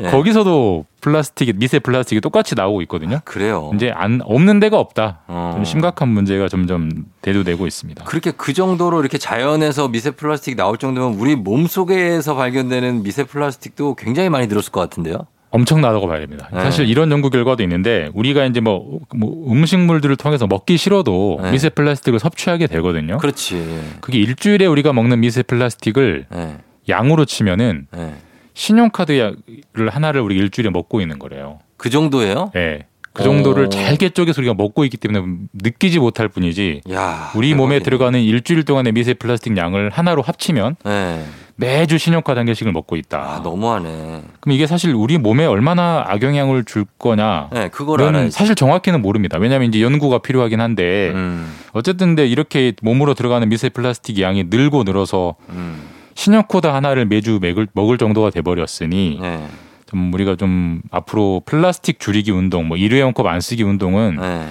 [0.00, 0.06] 예.
[0.10, 3.20] 거기서도 플라스틱이 미세 플라스틱이 똑같이 나오고 있거든요.
[3.24, 3.70] 그래요.
[3.74, 5.20] 이제 안 없는 데가 없다.
[5.26, 5.52] 어.
[5.54, 6.90] 좀 심각한 문제가 점점
[7.22, 8.04] 대두되고 있습니다.
[8.04, 13.96] 그렇게 그 정도로 이렇게 자연에서 미세 플라스틱 나올 정도면 우리 몸 속에서 발견되는 미세 플라스틱도
[13.96, 15.26] 굉장히 많이 들었을 것 같은데요.
[15.52, 16.48] 엄청나다고 봐야 됩니다.
[16.52, 16.60] 네.
[16.62, 21.52] 사실 이런 연구 결과도 있는데 우리가 이제 뭐, 뭐 음식물들을 통해서 먹기 싫어도 네.
[21.52, 23.18] 미세 플라스틱을 섭취하게 되거든요.
[23.18, 23.80] 그렇지.
[24.00, 26.56] 그게 일주일에 우리가 먹는 미세 플라스틱을 네.
[26.88, 28.14] 양으로 치면은 네.
[28.54, 31.60] 신용카드를 하나를 우리 일주일에 먹고 있는 거래요.
[31.76, 32.50] 그 정도예요?
[32.56, 32.86] 예.
[33.12, 33.68] 그 정도를 어.
[33.68, 37.30] 잘게 쪼개서 우리가 먹고 있기 때문에 느끼지 못할 뿐이지 야.
[37.36, 37.84] 우리 몸에 대박이네.
[37.84, 41.24] 들어가는 일주일 동안의 미세 플라스틱 양을 하나로 합치면 네.
[41.56, 43.18] 매주 신용카드 한 개씩을 먹고 있다.
[43.18, 44.22] 아, 너무하네.
[44.40, 47.48] 그럼 이게 사실 우리 몸에 얼마나 악영향을 줄 거냐?
[47.52, 48.32] 네, 그거를 는 알아야지.
[48.32, 49.38] 사실 정확히는 모릅니다.
[49.38, 51.52] 왜냐하면 이제 연구가 필요하긴 한데 음.
[51.72, 55.82] 어쨌든 근데 이렇게 몸으로 들어가는 미세 플라스틱 양이 늘고 늘어서 음.
[56.14, 59.46] 신용코드 하나를 매주 먹을, 먹을 정도가 돼버렸으니 네.
[59.86, 64.46] 좀 우리가 좀 앞으로 플라스틱 줄이기 운동, 뭐 일회용 컵 안 쓰기 운동은 네.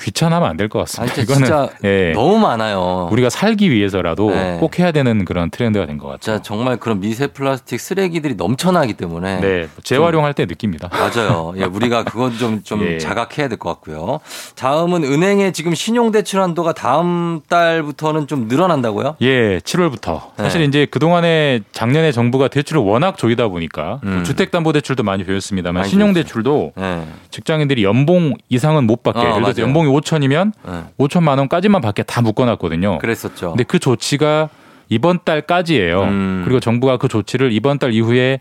[0.00, 1.14] 귀찮으면 안 될것 아, 같습니다.
[1.14, 3.08] 진짜, 이거는 진짜 예, 너무 많아요.
[3.12, 4.56] 우리가 살기 위해서라도 네.
[4.60, 6.40] 꼭 해야 되는 그런 트렌드가 된 것 같아요.
[6.42, 10.88] 정말 그런 미세 플라스틱 쓰레기들이 넘쳐나기 때문에 네, 재활용할 때 느낍니다.
[10.90, 11.52] 맞아요.
[11.56, 12.98] 예, 우리가 그건 좀, 좀 예.
[12.98, 14.20] 자각해야 될 것 같고요.
[14.56, 19.16] 다음은 은행에 지금 신용 대출 한도가 다음 달부터는 좀 늘어난다고요?
[19.20, 20.20] 예, 7월부터.
[20.36, 20.44] 네.
[20.44, 24.24] 사실 이제 그동안에 작년에 정부가 대출을 워낙 조이다 보니까 음.
[24.24, 27.02] 주택담보대출도 많이 조였습니다만 많이 신용 대출도 네.
[27.30, 29.66] 직장인들이 연봉 이상은 못 받게 어, 예를 들어서 맞아요.
[29.90, 30.84] 연봉이 5천이면 네.
[30.98, 32.98] 5천만 원까지만 받게 다 묶어놨거든요.
[32.98, 33.50] 그랬었죠.
[33.50, 34.48] 근데 그 조치가
[34.88, 36.02] 이번 달까지예요.
[36.02, 36.42] 음.
[36.44, 38.38] 그리고 정부가 그 조치를 이번 달 이후에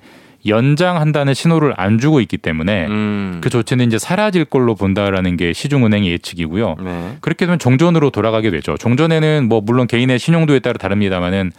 [0.47, 3.39] 연장한다는 신호를 안 주고 있기 때문에 음.
[3.43, 6.75] 그 조치는 이제 사라질 걸로 본다라는 게 시중은행의 예측이고요.
[6.81, 7.17] 네.
[7.19, 8.77] 그렇게 되면 종전으로 돌아가게 되죠.
[8.77, 11.51] 종전에는 뭐 물론 개인의 신용도에 따라 다릅니다만은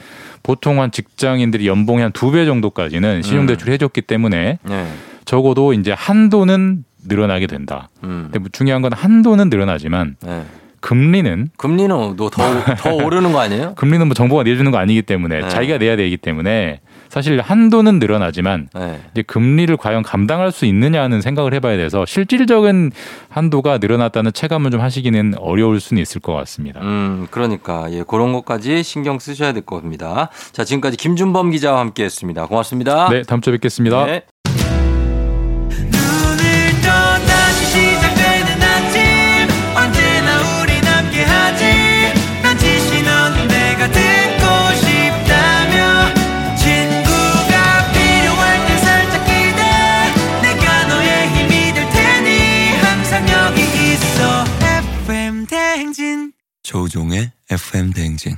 [0.43, 4.87] 보통 한 직장인들이 연봉이 한 두 배 정도까지는 신용대출을 해줬기 때문에 네.
[5.27, 7.89] 적어도 이제 한도는 늘어나게 된다.
[8.03, 8.25] 음.
[8.25, 10.45] 근데 뭐 중요한 건 한도는 늘어나지만 네.
[10.81, 13.75] 금리는 금리는 더, 더 오르는 거 아니에요?
[13.75, 15.49] 금리는 뭐 정부가 내주는 거 아니기 때문에 네.
[15.49, 16.81] 자기가 내야 되기 때문에
[17.11, 19.01] 사실 한도는 늘어나지만 네.
[19.13, 22.93] 이제 금리를 과연 감당할 수 있느냐 하는 생각을 해봐야 돼서 실질적인
[23.29, 26.81] 한도가 늘어났다는 체감을 좀 하시기는 어려울 수는 있을 것 같습니다.
[26.81, 30.31] 음, 그러니까, 예, 그런 것까지 신경 쓰셔야 될 겁니다.
[30.53, 32.47] 자, 지금까지 김준범 기자와 함께 했습니다.
[32.47, 33.09] 고맙습니다.
[33.11, 34.07] 네, 다음 주에 뵙겠습니다.
[34.07, 34.23] 네.
[53.93, 56.33] 있어 FM 대행진
[57.51, 58.37] FM 대행진.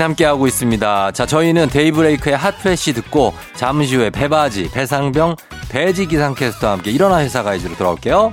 [0.00, 1.12] 함께하고 있습니다.
[1.12, 5.36] 자, 저희는 데이브레이크의 핫프레쉬 듣고 잠시 후에 배바지, 배상병,
[5.68, 8.32] 배지 기상캐스터와 함께 일어나 회사 가이즈로 돌아올게요.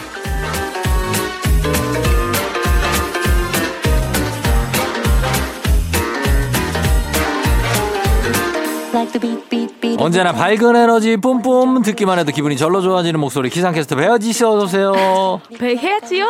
[9.97, 15.41] 언제나 밝은 에너지 뿜뿜 듣기만 해도 기분이 절로 좋아지는 목소리 기상캐스터 배어지 씨 어서 오세요.
[15.57, 16.25] 배혜지요?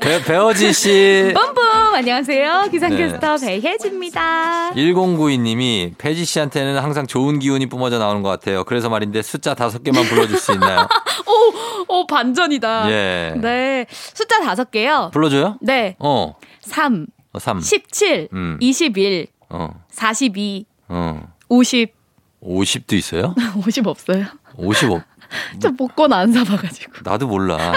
[0.00, 1.32] 배, 배어지 씨.
[1.34, 1.64] 뿜뿜
[1.94, 2.68] 안녕하세요.
[2.70, 4.72] 기상캐스터 배혜지입니다.
[4.72, 8.64] 1092님이 배지 씨한테는 항상 좋은 기운이 뿜어져 나오는 것 같아요.
[8.64, 10.86] 그래서 말인데 숫자 다섯 개만 불러줄 수 있나요?
[11.88, 12.90] 오, 오 반전이다.
[12.90, 13.34] 예.
[13.40, 13.86] 네.
[13.90, 15.10] 숫자 다섯 개요.
[15.14, 15.56] 불러줘요?
[15.62, 15.96] 네.
[15.98, 16.34] 어.
[16.60, 17.60] 3, 어, 3.
[17.60, 18.58] 17, 음.
[18.60, 19.70] 21, 어.
[19.90, 21.29] 42, 어.
[21.50, 21.92] 50.
[22.42, 23.34] 50도 있어요?
[23.66, 24.24] 50 없어요.
[24.56, 25.02] 55.
[25.60, 26.92] 저 복권 안 사봐가지고.
[27.04, 27.72] 나도 몰라.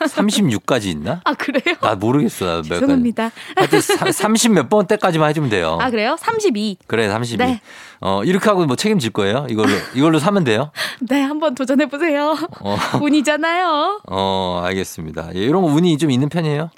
[0.00, 1.20] 36까지 있나?
[1.24, 1.76] 아 그래요?
[1.80, 2.62] 나 모르겠어.
[2.62, 3.30] 죄송합니다.
[3.54, 5.78] 하여튼 30 몇 번 때까지만 해주면 돼요.
[5.80, 6.16] 아 그래요?
[6.18, 6.78] 32.
[6.88, 7.36] 그래 32.
[7.36, 7.60] 네.
[8.00, 9.46] 어 이렇게 하고 뭐 책임질 거예요?
[9.48, 10.72] 이걸로 이걸로 사면 돼요?
[11.08, 12.36] 네, 한번 도전해 보세요.
[12.60, 14.00] 어, 운이잖아요.
[14.10, 15.30] 어 알겠습니다.
[15.36, 16.70] 예, 이런 거 운이 좀 있는 편이에요?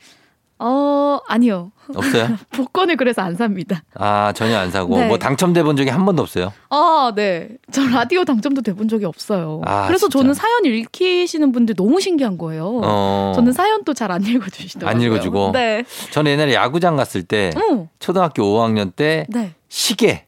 [0.61, 1.71] 어 아니요.
[1.95, 2.37] 없어요?
[2.51, 3.83] 복권을 그래서 안 삽니다.
[3.95, 5.07] 아 전혀 안 사고 네.
[5.07, 6.53] 뭐 당첨돼 본 적이 한 번도 없어요.
[6.71, 7.49] 아, 네.
[7.71, 9.63] 저 라디오 당첨도 돼 본 적이 없어요.
[9.65, 10.19] 아, 그래서 진짜?
[10.19, 12.81] 저는 사연 읽히시는 분들 너무 신기한 거예요.
[12.83, 13.33] 어.
[13.37, 14.91] 저는 사연도 잘 안 읽어주시더라고요.
[14.97, 15.53] 안 읽어주고.
[15.53, 15.85] 네.
[16.11, 17.89] 저는 옛날에 야구장 갔을 때 응.
[18.01, 19.55] 초등학교 5학년 때 네.
[19.69, 20.27] 시계.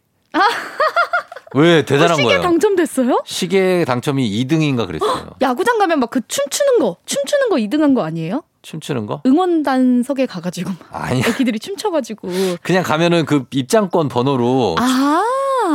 [1.54, 2.42] 왜 대단한 어, 시계 거예요?
[2.42, 3.22] 당첨됐어요?
[3.26, 5.30] 시계 당첨이 2등인가 그랬어요.
[5.42, 8.42] 야구장 가면 막 그 춤추는 거, 춤추는 거 2등한 거 아니에요?
[8.62, 9.22] 춤추는 거?
[9.26, 12.28] 응원단석에 가가지고 막 아니 애기들이 춤춰가지고.
[12.62, 15.22] 그냥 가면은 그 입장권 번호로 아.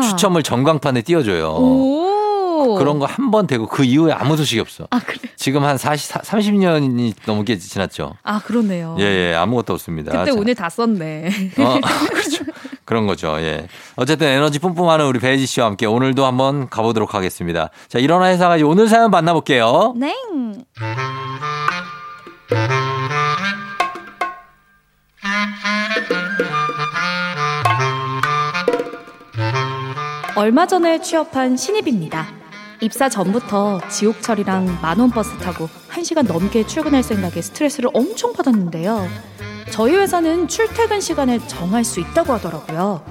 [0.03, 1.49] 추첨을 전광판에 띄워줘요.
[1.55, 2.75] 오.
[2.77, 4.87] 그런 거 한 번 되고 그 이후에 아무 소식이 없어.
[4.89, 5.19] 아, 그래.
[5.35, 8.15] 지금 한 40, 30년이 넘게 지났죠.
[8.23, 8.95] 아, 그러네요.
[8.99, 10.11] 예, 예, 아무것도 없습니다.
[10.11, 11.29] 그때 자, 운을 다 썼네.
[11.59, 11.79] 어,
[12.09, 12.43] 그렇죠.
[12.85, 13.35] 그런 거죠.
[13.39, 13.67] 예.
[13.95, 17.69] 어쨌든 에너지 뿜뿜하는 우리 배지 씨와 함께 오늘도 한번 가보도록 하겠습니다.
[17.87, 19.93] 자, 일어나 회사가지 오늘 사연 만나볼게요.
[19.97, 20.13] 네.
[30.35, 32.27] 얼마 전에 취업한 신입입니다.
[32.81, 39.07] 입사 전부터 지옥철이랑 만원 버스 타고 1시간 넘게 출근할 생각에 스트레스를 엄청 받았는데요.
[39.71, 43.03] 저희 회사는 출퇴근 시간을 정할 수 있다고 하더라고요.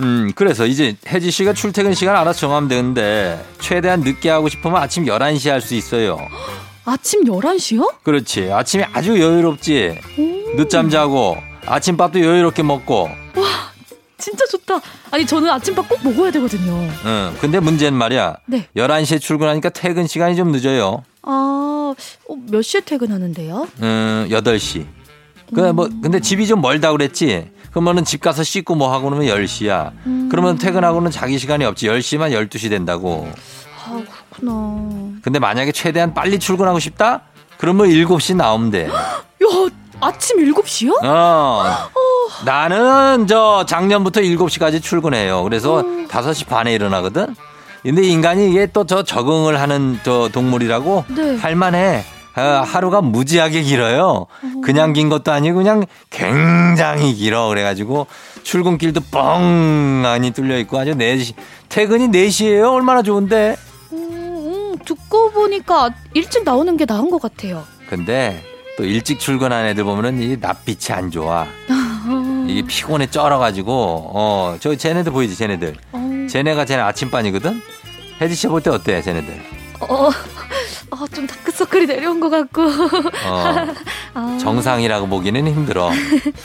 [0.00, 5.04] 음, 그래서 이제 혜지 씨가 출퇴근 시간 알아서 정하면 되는데 최대한 늦게 하고 싶으면 아침
[5.04, 6.18] 11시에 할수 있어요.
[6.90, 8.02] 아침 11시요?
[8.02, 8.50] 그렇지.
[8.50, 10.00] 아침에 아주 여유롭지.
[10.56, 13.08] 늦잠 자고 아침밥도 여유롭게 먹고.
[14.18, 14.80] 진짜 좋다.
[15.12, 16.72] 아니, 저는 아침밥 꼭 먹어야 되거든요.
[17.06, 17.36] 응.
[17.40, 18.36] 근데 문제는 말이야.
[18.46, 18.66] 네.
[18.76, 21.04] 11시에 출근하니까 퇴근 시간이 좀 늦어요.
[21.22, 21.94] 아,
[22.28, 23.68] 어, 몇 시에 퇴근하는데요?
[23.82, 24.84] 음, 8시.
[25.54, 27.50] 그, 뭐, 근데 집이 좀 멀다 그랬지?
[27.70, 29.92] 그러면은 집 가서 씻고 뭐 하고 그러면 10시야.
[30.28, 31.86] 그러면 퇴근하고는 자기 시간이 없지.
[31.86, 33.28] 10시만 12시 된다고.
[33.86, 34.02] 아,
[34.40, 35.18] 그렇구나.
[35.22, 37.22] 근데 만약에 최대한 빨리 출근하고 싶다?
[37.58, 38.88] 그러면 7시 나오면 돼.
[38.88, 38.92] 야,
[40.00, 41.04] 아침 7시요?
[41.04, 41.64] 어.
[42.44, 45.42] 나는 저 작년부터 7시까지 출근해요.
[45.44, 47.34] 그래서 5시 반에 일어나거든?
[47.82, 51.36] 근데 인간이 이게 또 저 적응을 하는 저 동물이라고 네.
[51.36, 52.04] 할만해.
[52.34, 54.26] 아, 하루가 무지하게 길어요.
[54.62, 57.48] 그냥 긴 것도 아니고 그냥 굉장히 길어.
[57.48, 58.06] 그래가지고
[58.44, 61.34] 출근길도 뻥하니 뚫려 있고 아주 4시,
[61.68, 63.56] 퇴근이 4시예요 얼마나 좋은데.
[64.80, 67.64] 음, 듣고 보니까 일찍 나오는 게 나은 것 같아요.
[67.88, 68.42] 근데
[68.76, 71.46] 또 일찍 출근한 애들 보면은 이 낯빛이 안 좋아.
[72.48, 73.72] 이게 피곤해 쩔어가지고
[74.14, 75.76] 어 저 쟤네들 보이지 쟤네들.
[76.28, 77.60] 쟤네가 쟤네 아침반이거든.
[78.20, 79.40] 혜지 씨 볼 때 어때 쟤네들?
[79.80, 80.10] 어,
[80.90, 82.62] 어, 좀 다크서클이 내려온 것 같고.
[82.62, 83.66] 어
[84.14, 85.90] 아, 정상이라고 보기는 힘들어.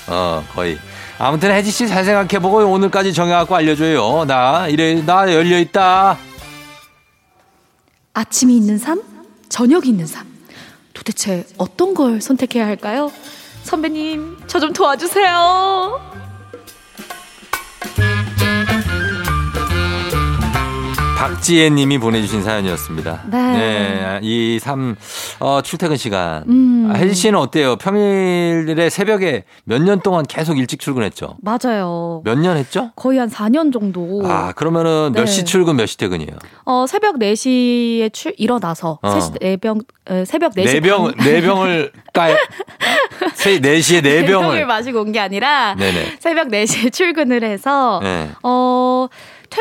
[0.07, 0.77] 어 거의.
[1.17, 4.25] 아무튼 혜지 씨 잘 생각해보고 오늘까지 정해갖고 알려줘요.
[4.25, 6.17] 나 이래 나 열려 있다.
[8.15, 9.01] 아침이 있는 삶,
[9.49, 10.25] 저녁이 있는 삶.
[10.93, 13.11] 도대체 어떤 걸 선택해야 할까요?
[13.63, 16.24] 선배님, 저 좀 도와주세요.
[21.29, 23.23] 박지혜 님이 보내주신 사연이었습니다.
[23.31, 24.19] 네.
[24.21, 24.95] 이 삶,
[25.39, 26.43] 어, 출퇴근 시간.
[26.47, 26.91] 음.
[26.93, 27.77] 아, 혜지 씨는 어때요?
[27.77, 31.37] 평일에 새벽에 몇 년 동안 계속 일찍 출근했죠?
[31.41, 32.21] 맞아요.
[32.25, 32.91] 몇 년 했죠?
[32.95, 34.21] 거의 한 4년 정도.
[34.25, 35.25] 아, 그러면은 몇 네.
[35.25, 36.29] 시 출근, 몇 시 퇴근이에요?
[36.65, 39.09] 어, 새벽 4시에 출, 일어나서, 어.
[39.19, 40.65] 세 3시, 4병, 에, 새벽 4시.
[40.73, 42.35] 네 병, 네 병을 까요?
[43.33, 44.65] 세, 네 시에 네 병을 병을.
[44.67, 46.17] 마시고 온 게 아니라, 네네.
[46.19, 48.29] 새벽 4시에 출근을 해서, 네.
[48.43, 49.07] 어,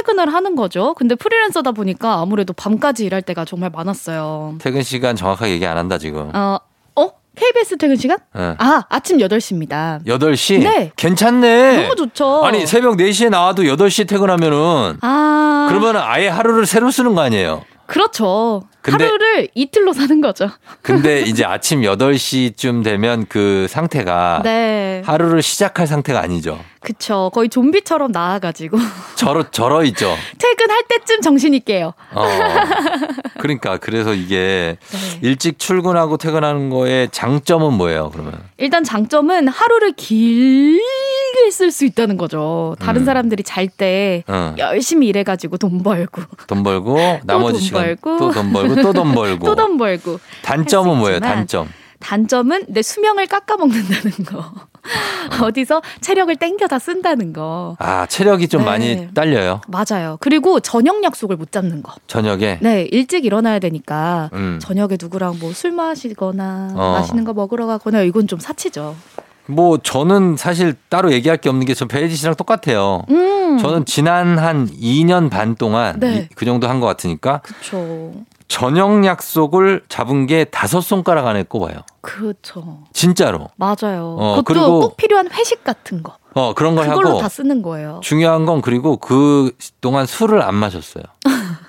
[0.04, 0.94] 퇴근을 하는 거죠.
[0.94, 4.56] 근데 프리랜서다 보니까 아무래도 밤까지 일할 때가 정말 많았어요.
[4.60, 6.30] 퇴근 시간 정확하게 얘기 안 한다, 지금.
[6.34, 6.58] 어,
[6.94, 7.10] 어?
[7.34, 8.18] KBS 퇴근 시간?
[8.34, 8.54] 네.
[8.58, 10.04] 아, 아침 8시입니다.
[10.06, 10.62] 8시?
[10.62, 10.92] 네.
[10.96, 11.82] 괜찮네.
[11.82, 12.44] 너무 좋죠.
[12.44, 14.98] 아니, 새벽 4시에 나와도 8시에 퇴근하면은.
[15.00, 15.66] 아.
[15.70, 17.62] 그러면 아예 하루를 새로 쓰는 거 아니에요?
[17.86, 18.62] 그렇죠.
[18.82, 20.48] 근데- 하루를 이틀로 사는 거죠.
[20.82, 25.02] 근데 이제 아침 8시쯤 되면 그 상태가 네.
[25.04, 26.58] 하루를 시작할 상태가 아니죠.
[26.84, 27.30] 그쵸.
[27.32, 28.76] 거의 좀비처럼 나와가지고.
[29.16, 30.14] 절어, 절어 있죠.
[30.38, 31.94] 퇴근할 때쯤 정신이 깨요.
[32.12, 32.28] 어.
[33.38, 35.18] 그러니까 그래서 이게 네.
[35.22, 38.34] 일찍 출근하고 퇴근하는 거의 장점은 뭐예요, 그러면?
[38.58, 42.76] 일단 장점은 하루를 길게 쓸 수 있다는 거죠.
[42.80, 43.04] 다른 음.
[43.06, 44.54] 사람들이 잘때 어.
[44.58, 48.18] 열심히 일해가지고 돈 벌고 돈 벌고 나머지 돈 시간 벌고.
[48.18, 49.44] 또돈 벌고 또 돈 벌고.
[49.46, 50.20] 또 돈 벌고.
[50.42, 51.20] 단점은 뭐예요?
[51.20, 51.68] 단점.
[52.00, 54.52] 단점은 내 수명을 깎아먹는다는 거.
[55.42, 57.76] 어디서 체력을 땡겨다 쓴다는 거.
[57.78, 58.66] 아, 체력이 좀 네.
[58.66, 59.60] 많이 딸려요.
[59.68, 60.16] 맞아요.
[60.20, 61.92] 그리고 저녁 약속을 못 잡는 거.
[62.06, 62.58] 저녁에.
[62.60, 64.58] 네, 일찍 일어나야 되니까 음.
[64.60, 66.92] 저녁에 누구랑 뭐 술 마시거나 어.
[66.98, 68.96] 맛있는 거 먹으러 가거나 이건 좀 사치죠.
[69.46, 73.02] 뭐 저는 사실 따로 얘기할 게 없는 게저 배지 씨랑 똑같아요.
[73.10, 73.58] 음.
[73.58, 76.16] 저는 지난 한 2년 반 동안 네.
[76.30, 78.12] 이- 그 정도 한 것 같으니까 그렇죠.
[78.48, 81.76] 저녁 약속을 잡은 게 다섯 손가락 안에 꼽아요.
[82.02, 82.84] 그렇죠.
[82.92, 83.48] 진짜로.
[83.56, 84.16] 맞아요.
[84.18, 86.16] 어, 그것도 그리고- 꼭 필요한 회식 같은 거.
[86.36, 88.00] 어 그런 걸 그걸로 하고 다 쓰는 거예요.
[88.02, 91.04] 중요한 건 그리고 그 동안 술을 안 마셨어요.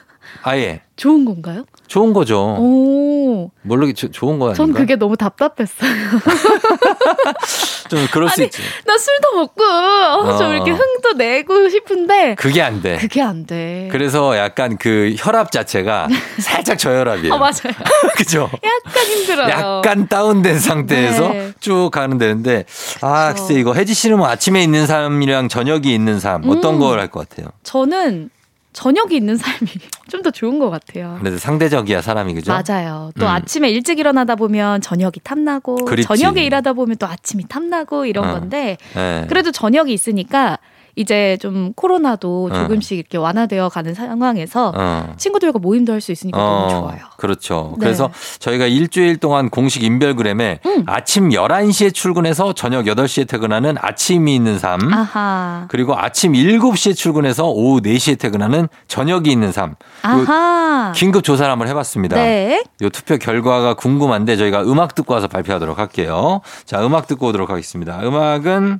[0.47, 1.65] 아예 좋은 건가요?
[1.87, 2.55] 좋은 거죠.
[2.59, 3.49] 오,
[3.95, 4.79] 조- 좋은 거전 아닌가?
[4.79, 5.89] 그게 너무 답답했어요.
[7.89, 8.61] 좀 그럴 수 아니, 있지.
[8.85, 10.53] 나 술도 먹고 어, 좀 어.
[10.53, 12.97] 이렇게 흥도 내고 싶은데 그게 안 돼.
[12.97, 13.89] 그게 안 돼.
[13.91, 17.33] 그래서 약간 그 혈압 자체가 살짝 저혈압이에요.
[17.33, 17.73] 어 맞아요.
[18.15, 18.49] 그죠?
[18.63, 19.49] 약간 힘들어요.
[19.49, 21.53] 약간 다운된 상태에서 네.
[21.59, 22.65] 쭉 가는 되는데
[23.01, 23.33] 아.
[23.35, 26.79] 글쎄 이거 혜지 씨는 뭐 아침에 있는 삶이랑 저녁이 있는 삶 어떤 음.
[26.79, 27.47] 걸할 것 같아요?
[27.63, 28.29] 저는
[28.75, 29.69] 저녁이 있는 삶이
[30.11, 31.17] 좀 더 좋은 것 같아요.
[31.19, 32.51] 그래도 상대적이야 사람이 그죠?
[32.51, 33.11] 맞아요.
[33.19, 33.29] 또 음.
[33.29, 36.07] 아침에 일찍 일어나다 보면 저녁이 탐나고 그렇지.
[36.07, 38.33] 저녁에 일하다 보면 또 아침이 탐나고 이런 어.
[38.33, 39.25] 건데 네.
[39.29, 40.57] 그래도 저녁이 있으니까
[40.95, 42.55] 이제 좀 코로나도 어.
[42.61, 45.13] 조금씩 이렇게 완화되어 가는 상황에서 어.
[45.17, 46.99] 친구들과 모임도 할 수 있으니까 너무 좋아요.
[47.17, 47.73] 그렇죠.
[47.79, 47.85] 네.
[47.85, 50.83] 그래서 저희가 일주일 동안 공식 인별그램에 음.
[50.85, 54.93] 아침 11시에 출근해서 저녁 8시에 퇴근하는 아침이 있는 삶.
[54.93, 55.65] 아하.
[55.69, 59.71] 그리고 아침 7시에 출근해서 오후 4시에 퇴근하는 저녁이 있는 삶.
[59.71, 60.91] 요 아하.
[60.95, 62.15] 긴급 조사를 한번 해봤습니다.
[62.17, 62.63] 네.
[62.83, 66.41] 요 투표 결과가 궁금한데 저희가 음악 듣고 와서 발표하도록 할게요.
[66.65, 67.99] 자, 음악 듣고 오도록 하겠습니다.
[68.03, 68.79] 음악은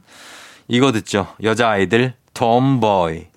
[0.68, 1.28] 이거 듣죠.
[1.44, 3.28] 여자아이들 톰보이.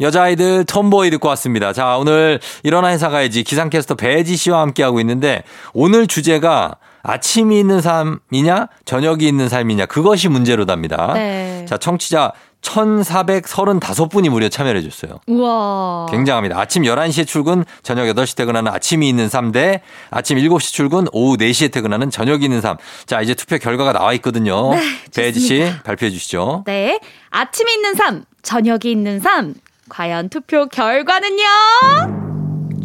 [0.00, 1.72] 여자아이들 톰보이 듣고 왔습니다.
[1.72, 8.68] 자, 오늘 일어나 회사 가야지 기상캐스터 배지 씨와 함께하고 있는데 오늘 주제가 아침이 있는 삶이냐
[8.86, 11.12] 저녁이 있는 삶이냐 그것이 문제로답니다.
[11.14, 11.64] 네.
[11.68, 12.32] 자, 청취자
[12.64, 15.20] 1435분이 무려 참여를 해줬어요.
[15.26, 16.06] 우와.
[16.10, 16.58] 굉장합니다.
[16.58, 22.10] 아침 11시에 출근, 저녁 8시 퇴근하는 아침이 있는 삶대 아침 7시 출근, 오후 4시에 퇴근하는
[22.10, 22.76] 저녁이 있는 삶.
[23.06, 24.70] 자, 이제 투표 결과가 나와 있거든요.
[24.74, 24.80] 네,
[25.14, 26.64] 배지 씨 발표해 주시죠.
[26.66, 26.98] 네.
[27.30, 29.54] 아침이 있는 삶, 저녁이 있는 삶.
[29.88, 31.44] 과연 투표 결과는요?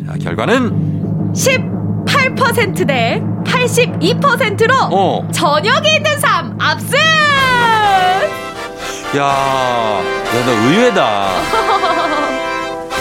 [0.06, 5.28] 자, 결과는 18%대 82%로 어.
[5.32, 6.98] 저녁이 있는 삶 압승!
[9.18, 11.30] 야, 야, 너 의외다.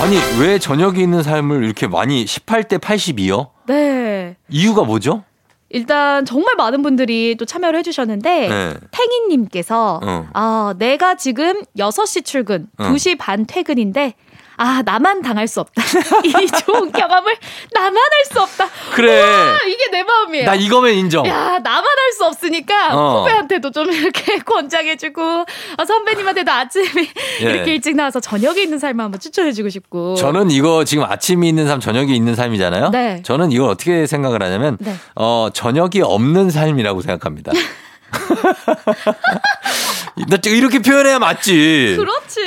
[0.01, 3.51] 아니, 왜 저녁이 있는 삶을 이렇게 많이 18대 82요?
[3.67, 4.37] 네.
[4.49, 5.25] 이유가 뭐죠?
[5.69, 8.75] 일단 정말 많은 분들이 또 참여를 해주셨는데 네.
[8.91, 10.27] 탱이님께서 어.
[10.33, 12.85] 아 내가 지금 6시 출근, 어.
[12.85, 14.15] 2시 반 퇴근인데
[14.59, 15.83] 아 나만 당할 수 없다.
[16.25, 17.37] 이 좋은 경험을
[17.73, 18.69] 나만 할 수 없다.
[18.95, 19.23] 그래.
[19.23, 20.45] 우와, 이게 내 마음이에요.
[20.47, 21.27] 나 이거면 인정.
[21.27, 23.21] 야, 나만 할 수 없으니까 어.
[23.21, 25.45] 후배한테도 좀 이렇게 권장해주고
[25.77, 26.87] 아, 선배님한테도 아침에
[27.43, 27.45] 예.
[27.45, 30.17] 이렇게 일찍 나와서 저녁에 있는 삶을 한번 추천해주고 싶고.
[30.17, 32.91] 저는 이거 지금 아침이 있는 삶, 저녁이 있는 삶이잖아요.
[32.91, 33.23] 네.
[33.25, 34.97] 저는 이걸 어떻게 생각을 하냐면, 네.
[35.15, 37.53] 어, 저녁이 없는 삶이라고 생각합니다.
[40.29, 41.95] 나 이렇게 표현해야 맞지.
[41.99, 42.41] 그렇지.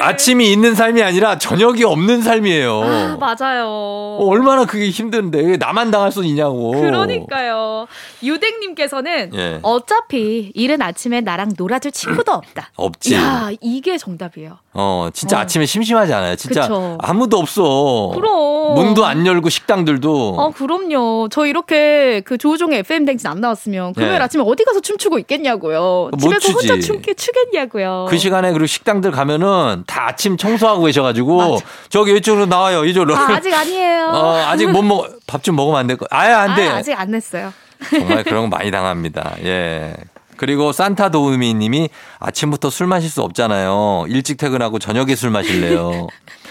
[0.00, 2.82] 아침이 있는 삶이 아니라 저녁이 없는 삶이에요.
[2.82, 3.66] 아, 맞아요.
[3.66, 6.72] 어, 얼마나 그게 힘든데 왜 나만 당할 수 있냐고.
[6.72, 7.86] 그러니까요.
[8.22, 9.58] 유댕님께서는 예.
[9.62, 12.70] 어차피 이른 아침에 나랑 놀아줄 친구도 없다.
[12.76, 13.14] 없지.
[13.14, 14.58] 야, 이게 정답이에요.
[14.74, 15.40] 어, 진짜 어.
[15.40, 16.36] 아침에 심심하지 않아요.
[16.36, 16.98] 진짜 그쵸.
[17.00, 18.12] 아무도 없어.
[18.14, 18.74] 그럼.
[18.74, 20.34] 문도 안 열고 식당들도.
[20.38, 21.28] 어, 그럼요.
[21.30, 24.18] 저 이렇게 그 조우종의 FM 댕진 안 나왔으면 금요일 네.
[24.18, 26.10] 아침에 어디 가서 춤추고 있겠냐고요.
[26.12, 26.78] 못 집에서 혼자.
[26.86, 28.06] 춤게 추겠냐고요.
[28.08, 31.58] 그 시간에 그리고 식당들 가면은 다 아침 청소하고 계셔가지고
[31.88, 33.16] 저기 이쪽으로 나와요 이쪽으로.
[33.16, 34.04] 아, 아직 아니에요.
[34.14, 36.06] 어, 아직 못 먹, 밥 좀 먹으면 안 될 거.
[36.10, 36.68] 아예 안 돼.
[36.68, 37.52] 아, 아직 안 냈어요.
[37.90, 39.34] 정말 그런 거 많이 당합니다.
[39.44, 39.94] 예.
[40.36, 41.88] 그리고 산타 도우미 님이
[42.20, 44.04] 아침부터 술 마실 수 없잖아요.
[44.08, 46.06] 일찍 퇴근하고 저녁에 술 마실래요.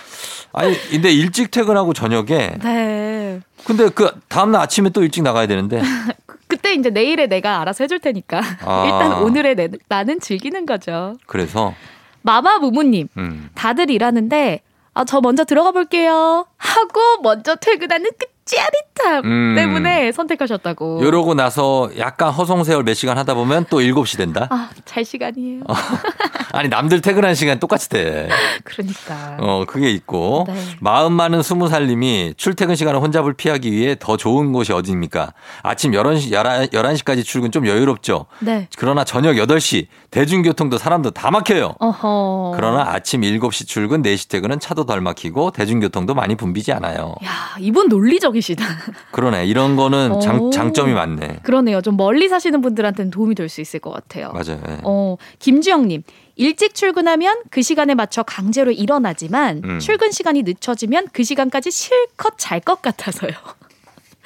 [0.53, 3.39] 아니, 근데 일찍 퇴근하고 저녁에 네.
[3.65, 5.81] 근데 그 다음날 아침에 또 일찍 나가야 되는데
[6.47, 8.83] 그때 이제 내일에 내가 알아서 해줄 테니까 아.
[8.85, 11.15] 일단 오늘의 내, 나는 즐기는 거죠.
[11.27, 11.73] 그래서
[12.21, 13.49] 마마 무무님 음.
[13.55, 14.61] 다들 일하는데
[14.93, 19.55] 아, 저 먼저 들어가 볼게요 하고 먼저 퇴근하는 그 짜릿함 음.
[19.55, 21.03] 때문에 선택하셨다고.
[21.03, 24.47] 이러고 나서 약간 허송세월 몇 시간 하다 보면 또 7시 된다.
[24.49, 25.63] 아, 잘 시간이에요.
[26.53, 28.29] 아니 남들 퇴근하는 시간 똑같이 돼.
[28.63, 29.37] 그러니까.
[29.39, 30.45] 어, 그게 있고.
[30.47, 30.55] 네.
[30.79, 35.33] 마음 많은 스무 살님이 출퇴근 시간을 혼잡을 피하기 위해 더 좋은 곳이 어디입니까?
[35.61, 38.27] 아침 11시, 11, 11 시까지 출근 좀 여유롭죠?
[38.39, 38.69] 네.
[38.77, 41.75] 그러나 저녁 8시, 대중교통도 사람도 다 막혀요.
[41.79, 42.53] 어허.
[42.55, 47.15] 그러나 아침 7시 출근, 4시 퇴근은 차도 덜 막히고 대중교통도 많이 붐비지 않아요.
[47.25, 48.65] 야, 이분 논리적 인 적극적이시다.
[49.11, 49.45] 그러네.
[49.45, 50.49] 이런 거는 장, 오.
[50.49, 51.39] 장점이 많네.
[51.43, 51.81] 그러네요.
[51.81, 54.33] 좀 멀리 사시는 분들한테는 도움이 될 수 있을 것 같아요.
[54.33, 54.61] 맞아요.
[54.69, 54.79] 예.
[54.83, 56.03] 어, 김주영님.
[56.35, 59.79] 일찍 출근하면 그 시간에 맞춰 강제로 일어나지만 음.
[59.79, 63.31] 출근 시간이 늦춰지면 그 시간까지 실컷 잘 것 같아서요.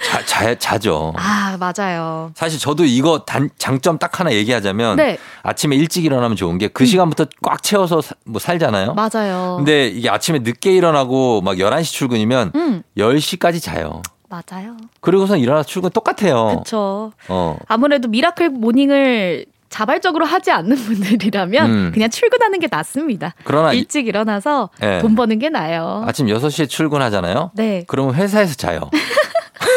[0.03, 1.13] 자, 자, 자죠.
[1.17, 2.31] 아, 맞아요.
[2.35, 5.17] 사실 저도 이거 단, 장점 딱 하나 얘기하자면 네.
[5.43, 8.93] 아침에 일찍 일어나면 좋은 게 그 시간부터 꽉 채워서 사- 뭐 살잖아요.
[8.95, 9.55] 맞아요.
[9.57, 14.01] 근데 이게 아침에 늦게 일어나고 막 11시 출근이면 음, 10시까지 자요.
[14.29, 14.77] 맞아요.
[15.01, 16.59] 그리고선 일어나서 출근 똑같아요.
[16.63, 17.11] 그쵸.
[17.27, 17.57] 어.
[17.67, 21.91] 아무래도 miracle morning을 자발적으로 하지 않는 분들이라면 음.
[21.93, 23.33] 그냥 출근하는 게 낫습니다.
[23.43, 24.99] 그러나 이- 일찍 일어나서 네.
[24.99, 26.03] 돈 버는 게 나아요.
[26.07, 27.51] 아침 6시에 출근하잖아요.
[27.53, 27.83] 네.
[27.87, 28.89] 그러면 회사에서 자요.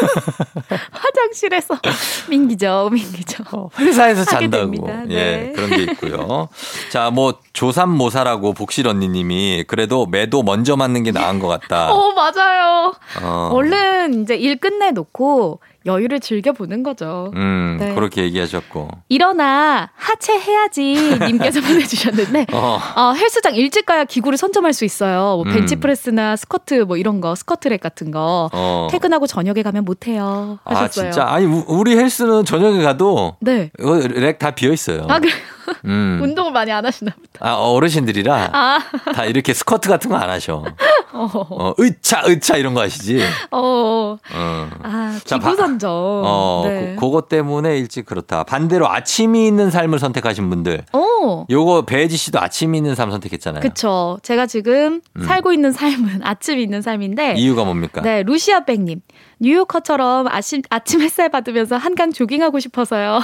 [0.90, 1.78] 화장실에서
[2.28, 3.70] 민기죠, 민기죠.
[3.78, 4.88] 회사에서 하게 잔다고.
[5.10, 5.52] 예, 네.
[5.54, 6.48] 그런 게 있고요.
[6.90, 11.90] 자, 뭐 조삼모사라고 복실 언니님이 그래도 매도 먼저 맞는 게 나은 것 같다.
[11.94, 12.94] 어, 맞아요.
[13.22, 13.50] 어.
[13.52, 17.30] 얼른 이제 일 끝내놓고 여유를 즐겨보는 거죠.
[17.36, 17.94] 음, 네.
[17.94, 18.88] 그렇게 얘기하셨고.
[19.08, 22.78] 일어나 하체 해야지 님께서 보내주셨는데 어.
[22.96, 25.36] 어, 헬스장 일찍 가야 기구를 선점할 수 있어요.
[25.36, 25.52] 뭐 음.
[25.52, 28.88] 벤치프레스나 스쿼트 뭐 이런 거 스쿼트랙 같은 거 어.
[28.90, 31.10] 퇴근하고 저녁에 가면 못해요 아, 하셨어요.
[31.10, 31.26] 진짜?
[31.28, 33.70] 아니, 우- 우리 헬스는 저녁에 가도 네.
[33.78, 35.06] 이거 렉다 비어 있어요.
[35.08, 35.32] 아, 그래.
[35.84, 36.18] 음.
[36.22, 37.46] 운동을 많이 안 하시나 보다.
[37.48, 38.78] 아, 어르신들이라 아,
[39.14, 40.64] 다 이렇게 스쿼트 같은 거 안 하셔.
[41.12, 43.20] 어, 어, 으차, 으차 이런 거 하시지.
[43.50, 44.68] 어, 어.
[44.82, 45.90] 아, 선점.
[45.92, 46.94] 어, 네.
[46.94, 48.42] 그, 그것 때문에 일찍 그렇다.
[48.44, 50.84] 반대로 아침이 있는 삶을 선택하신 분들.
[50.92, 53.60] 어, 요거 배지 씨도 아침이 있는 삶 선택했잖아요.
[53.60, 54.18] 그쵸.
[54.22, 55.22] 제가 지금 음.
[55.24, 57.34] 살고 있는 삶은 아침이 있는 삶인데.
[57.36, 58.00] 이유가 뭡니까?
[58.02, 59.00] 네, 루시아 백님.
[59.40, 63.20] 뉴요커처럼 아침, 아침 햇살 받으면서 한강 조깅하고 싶어서요.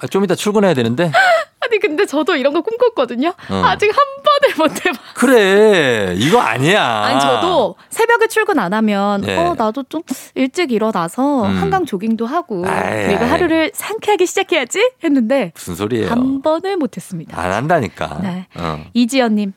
[0.00, 1.10] 아, 좀 이따 출근해야 되는데.
[1.60, 3.28] 아니, 근데 저도 이런 거 꿈꿨거든요.
[3.28, 3.62] 어.
[3.64, 4.98] 아직 한 번을 못 해봐.
[5.14, 6.14] 그래.
[6.18, 6.84] 이거 아니야.
[7.04, 9.36] 아니, 저도 새벽에 출근 안 하면, 네.
[9.38, 10.02] 어, 나도 좀
[10.34, 11.56] 일찍 일어나서 음.
[11.56, 13.30] 한강 조깅도 하고, 아이, 그리고 아이.
[13.30, 16.10] 하루를 상쾌하게 시작해야지 했는데, 무슨 소리예요?
[16.10, 17.40] 한 번을 못 했습니다.
[17.40, 18.18] 안 한다니까.
[18.22, 18.46] 네.
[18.56, 18.84] 어.
[18.92, 19.54] 이지연님,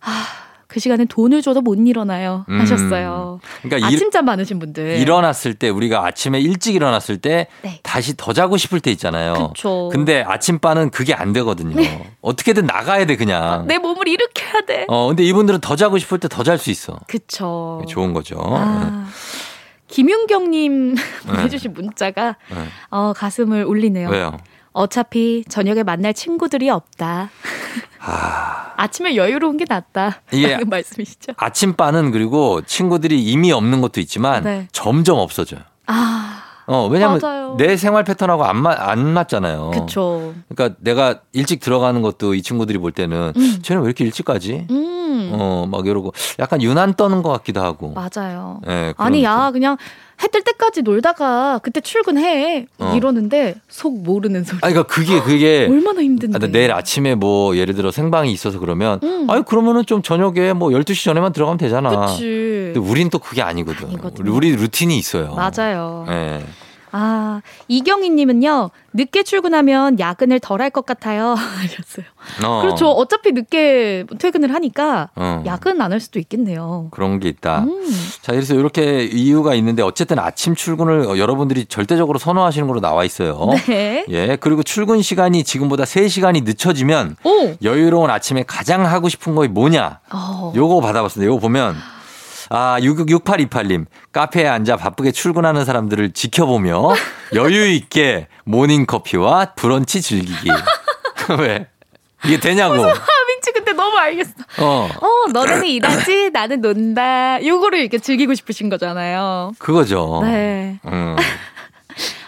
[0.00, 0.26] 아,
[0.74, 2.44] 그 시간엔 돈을 줘도 못 일어나요.
[2.48, 2.60] 음.
[2.60, 3.38] 하셨어요.
[3.62, 4.98] 그러니까 일- 아침잠 많으신 분들.
[4.98, 7.78] 일어났을 때 우리가 아침에 일찍 일어났을 때 네.
[7.84, 9.52] 다시 더 자고 싶을 때 있잖아요.
[9.54, 9.88] 그쵸.
[9.92, 11.76] 근데 아침바는 그게 안 되거든요.
[12.22, 13.68] 어떻게든 나가야 돼 그냥.
[13.68, 14.84] 내 몸을 일으켜야 돼.
[14.88, 16.98] 어 근데 이분들은 더 자고 싶을 때 더 잘 수 있어.
[17.06, 17.84] 그쵸.
[17.88, 18.40] 좋은 거죠.
[18.44, 19.06] 아,
[19.86, 21.02] 김윤경님 네.
[21.36, 22.56] 보내주신 문자가 네.
[22.90, 24.08] 어, 가슴을 울리네요.
[24.08, 24.38] 왜요?
[24.72, 27.30] 어차피 저녁에 만날 친구들이 없다.
[28.76, 30.20] 아침에 여유로운 게 낫다.
[30.32, 31.32] 라는 말씀이시죠?
[31.36, 34.68] 아침바는 그리고 친구들이 이미 없는 것도 있지만 네.
[34.72, 35.60] 점점 없어져요.
[35.86, 37.56] 아, 어, 왜냐면 맞아요.
[37.58, 39.70] 내 생활 패턴하고 안, 맞, 안 맞잖아요.
[39.72, 40.34] 그쵸.
[40.48, 43.58] 그러니까 내가 일찍 들어가는 것도 이 친구들이 볼 때는 음.
[43.62, 44.66] 쟤는 왜 이렇게 일찍 가지?
[44.70, 47.92] 음, 어, 막 이러고 약간 유난 떠는 것 같기도 하고.
[47.94, 48.60] 맞아요.
[48.66, 49.22] 예, 그런 아니.
[49.24, 49.76] 야, 그냥
[50.22, 52.66] 해 뜰 때까지 놀다가 그때 출근해.
[52.78, 52.94] 어.
[52.96, 54.58] 이러는데 속 모르는 소리.
[54.62, 55.66] 아니, 그러니까 그게, 그게.
[55.70, 56.36] 얼마나 힘든데.
[56.36, 59.26] 아, 나 내일 아침에 뭐 예를 들어 생방이 있어서 그러면 음.
[59.28, 62.06] 아니 그러면은 좀 저녁에 뭐 12시 전에만 들어가면 되잖아.
[62.06, 62.72] 그치.
[62.74, 63.88] 근데 우린 또 그게 아니거든.
[63.88, 64.32] 아니거든요.
[64.32, 65.34] 우리 루틴이 있어요.
[65.34, 66.06] 맞아요.
[66.08, 66.44] 예.
[66.96, 71.34] 아, 이경희님은요, 늦게 출근하면 야근을 덜 할 것 같아요.
[71.34, 72.06] 하셨어요.
[72.44, 72.62] 어.
[72.62, 72.88] 그렇죠.
[72.88, 75.42] 어차피 늦게 퇴근을 하니까 어.
[75.44, 76.88] 야근 안 할 수도 있겠네요.
[76.92, 77.64] 그런 게 있다.
[77.64, 77.84] 음.
[78.22, 83.50] 자, 그래서 이렇게 이유가 있는데 어쨌든 아침 출근을 여러분들이 절대적으로 선호하시는 걸로 나와 있어요.
[83.66, 84.04] 네.
[84.08, 84.36] 예.
[84.40, 87.54] 그리고 출근 시간이 지금보다 3시간이 늦춰지면 오!
[87.62, 89.98] 여유로운 아침에 가장 하고 싶은 거 뭐냐?
[90.12, 90.52] 어.
[90.54, 91.26] 요거 받아봤습니다.
[91.28, 91.74] 요거 보면
[92.56, 93.86] 아, 6628님.
[94.12, 96.94] 카페에 앉아 바쁘게 출근하는 사람들을 지켜보며
[97.34, 100.50] 여유 있게 모닝 커피와 브런치 즐기기.
[101.40, 101.66] 왜?
[102.24, 102.74] 이게 되냐고.
[102.74, 102.94] 아,
[103.28, 104.30] 민치 근데 너무 알겠어.
[104.60, 104.88] 어.
[105.00, 107.44] 어, 너네는 일하지, 나는 논다.
[107.44, 109.52] 요거를 이렇게 즐기고 싶으신 거잖아요.
[109.58, 110.20] 그거죠.
[110.22, 110.78] 네.
[110.86, 111.16] 음.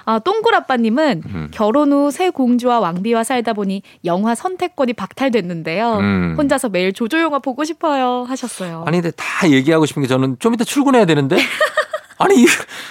[0.06, 1.48] 아, 똥굴아빠님은 음.
[1.50, 5.98] 결혼 후 새 공주와 왕비와 살다 보니 영화 선택권이 박탈됐는데요.
[5.98, 6.34] 음.
[6.38, 8.24] 혼자서 매일 조조 영화 보고 싶어요.
[8.28, 8.84] 하셨어요.
[8.86, 11.36] 아니, 근데 다 얘기하고 싶은 게 저는 좀 이따 출근해야 되는데?
[12.18, 12.46] 아니, 이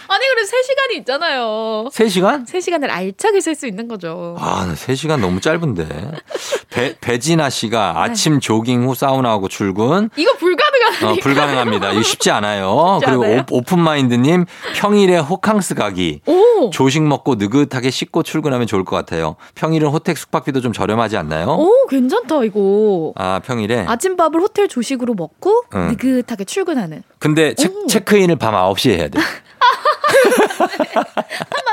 [0.08, 1.86] 아니, 그래도 3시간이 있잖아요.
[1.92, 2.46] 3시간?
[2.48, 4.36] 3시간을 알차게 쓸 수 있는 거죠.
[4.40, 5.88] 아, 3시간 너무 짧은데.
[6.70, 8.00] 배, 배진아 씨가 네.
[8.00, 10.10] 아침 조깅 후 사우나하고 출근.
[10.16, 11.10] 이거 불가능하니까.
[11.12, 11.92] 어, 불가능합니다.
[11.94, 13.00] 이거 쉽지 않아요.
[13.02, 13.46] 쉽지 그리고 않아요?
[13.52, 14.46] 오, 오픈 마인드 님
[14.76, 16.22] 평일에 호캉스 가기.
[16.28, 16.70] 오!
[16.70, 19.36] 조식 먹고 느긋하게 씻고 출근하면 좋을 것 같아요.
[19.56, 21.48] 평일은 호텔 숙박비도 좀 저렴하지 않나요?
[21.50, 23.14] 오, 괜찮다, 이거.
[23.16, 23.86] 아, 평일에.
[23.88, 25.88] 아침밥을 호텔 조식으로 먹고 응.
[25.90, 27.04] 느긋하게 출근하는.
[27.26, 27.88] 근데 체, 오.
[27.88, 29.20] 체크인을 밤 9시에 해야 돼.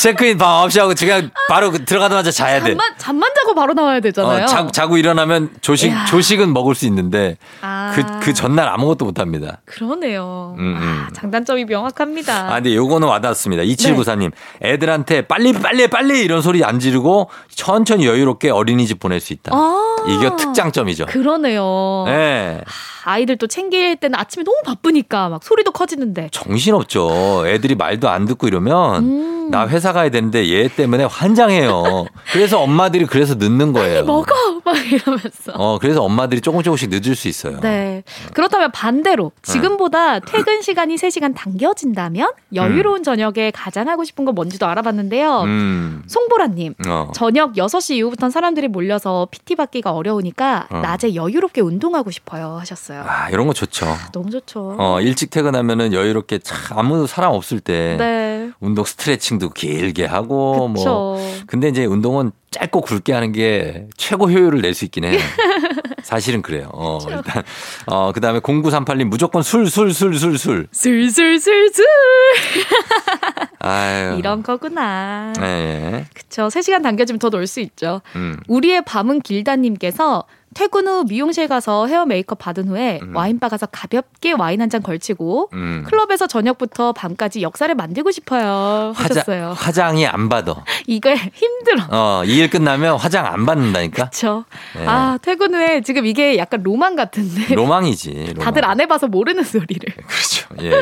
[0.00, 2.70] 체크인 밤 9시 하고 그냥 바로 그 들어가자마자 자야 돼.
[2.70, 4.44] 잠만 잠만 자고 바로 나와야 되잖아요.
[4.44, 6.04] 어, 자, 자고 일어나면 조식 이야.
[6.06, 7.92] 조식은 먹을 수 있는데 아.
[7.94, 9.60] 그 그 전날 아무것도 못 합니다.
[9.64, 10.54] 그러네요.
[10.58, 11.06] 음, 음.
[11.14, 12.50] 장단점이 명확합니다.
[12.50, 13.62] 아, 근데 요거는 와닿았습니다.
[13.62, 14.30] 2794님.
[14.60, 14.72] 네.
[14.72, 19.52] 애들한테 빨리, 빨리, 빨리 이런 소리 안 지르고 천천히 여유롭게 어린이집 보낼 수 있다.
[19.54, 19.96] 아.
[20.08, 21.06] 이게 특장점이죠.
[21.06, 22.04] 그러네요.
[22.06, 22.60] 네.
[23.04, 26.28] 아이들 또 챙길 때는 아침에 너무 바쁘니까 막 소리도 커지는데.
[26.32, 27.44] 정신없죠.
[27.46, 29.48] 애들이 말도 안 듣고 이러면 음.
[29.50, 32.06] 나 회사 가야 되는데 얘 때문에 환장해요.
[32.32, 34.04] 그래서 엄마들이 그래서 늦는 거예요.
[34.04, 34.34] 먹어
[34.64, 35.52] 막 이러면서.
[35.54, 37.60] 어, 그래서 엄마들이 조금 조금씩 늦을 수 있어요.
[37.60, 38.02] 네.
[38.34, 45.42] 그렇다면 반대로 지금보다 퇴근 시간이 3시간 당겨진다면 여유로운 저녁에 가장 하고 싶은 건 뭔지도 알아봤는데요.
[45.42, 46.02] 음.
[46.06, 47.10] 송보라님, 어.
[47.14, 50.78] 저녁 6시 이후부터는 사람들이 몰려서 PT 받기가 어려우니까 어.
[50.78, 53.04] 낮에 여유롭게 운동하고 싶어요 하셨어요.
[53.06, 53.86] 아, 이런 거 좋죠.
[54.12, 54.76] 너무 좋죠.
[54.78, 58.50] 어, 일찍 퇴근하면은 여유롭게 참 아무도 사람 없을 때 네.
[58.60, 60.84] 운동 스트레칭도 길게 하고 그쵸.
[60.90, 65.18] 뭐 근데 이제 운동은 짧고 굵게 하는 게 최고 효율을 낼 수 있긴 해요.
[66.02, 66.68] 사실은 그래요.
[66.72, 67.42] 어, 일단
[67.86, 70.66] 어, 그 다음에 0938님 무조건 술 술 술 술 술.
[70.72, 71.84] 술 술 술 술
[73.60, 74.16] 아유.
[74.18, 75.32] 이런 거구나.
[75.40, 75.44] 예.
[75.44, 76.04] 예.
[76.14, 76.48] 그쵸.
[76.48, 78.00] 3시간 당겨지면 더 놀 수 있죠.
[78.16, 78.38] 음.
[78.48, 80.24] 우리의 밤은 길다님께서
[80.54, 85.50] 퇴근 후 미용실 가서 헤어 메이크업 받은 후에 와인바 가서 가볍게 와인 한 잔 걸치고
[85.52, 85.84] 음.
[85.88, 89.48] 클럽에서 저녁부터 밤까지 역사를 만들고 싶어요 하셨어요.
[89.50, 90.64] 화장, 화장이 안 받아.
[90.86, 91.82] 이게 힘들어.
[91.90, 94.06] 어, 이 일 끝나면 화장 안 받는다니까.
[94.10, 94.44] 그쵸.
[94.76, 94.84] 네.
[94.86, 98.10] 아 퇴근 후에 지금 이게 약간 로망 같은데 로망이지.
[98.34, 98.44] 로망.
[98.44, 99.94] 다들 안 해봐서 모르는 소리를.
[99.94, 100.48] 그렇죠.
[100.62, 100.72] 예.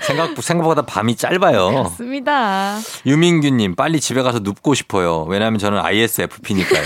[0.00, 1.70] 생각 생각보다 밤이 짧아요.
[1.72, 2.78] 맞습니다.
[3.06, 5.22] 유민규님 빨리 집에 가서 눕고 싶어요.
[5.24, 6.84] 왜냐하면 저는 ISFP니까요.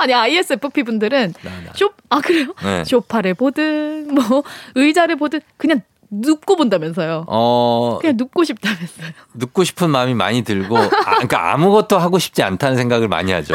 [0.00, 1.34] 아니 ISFP 분들은
[1.74, 2.54] 쇼, 아 그래요?
[2.62, 2.84] 네.
[2.84, 4.42] 쇼파를 보든 뭐
[4.74, 7.24] 의자를 보든 그냥 눕고 본다면서요.
[7.28, 9.08] 어 그냥 눕고 싶다면서요.
[9.34, 13.54] 눕고 싶은 마음이 많이 들고 아, 그러니까 아무것도 하고 싶지 않다는 생각을 많이 하죠.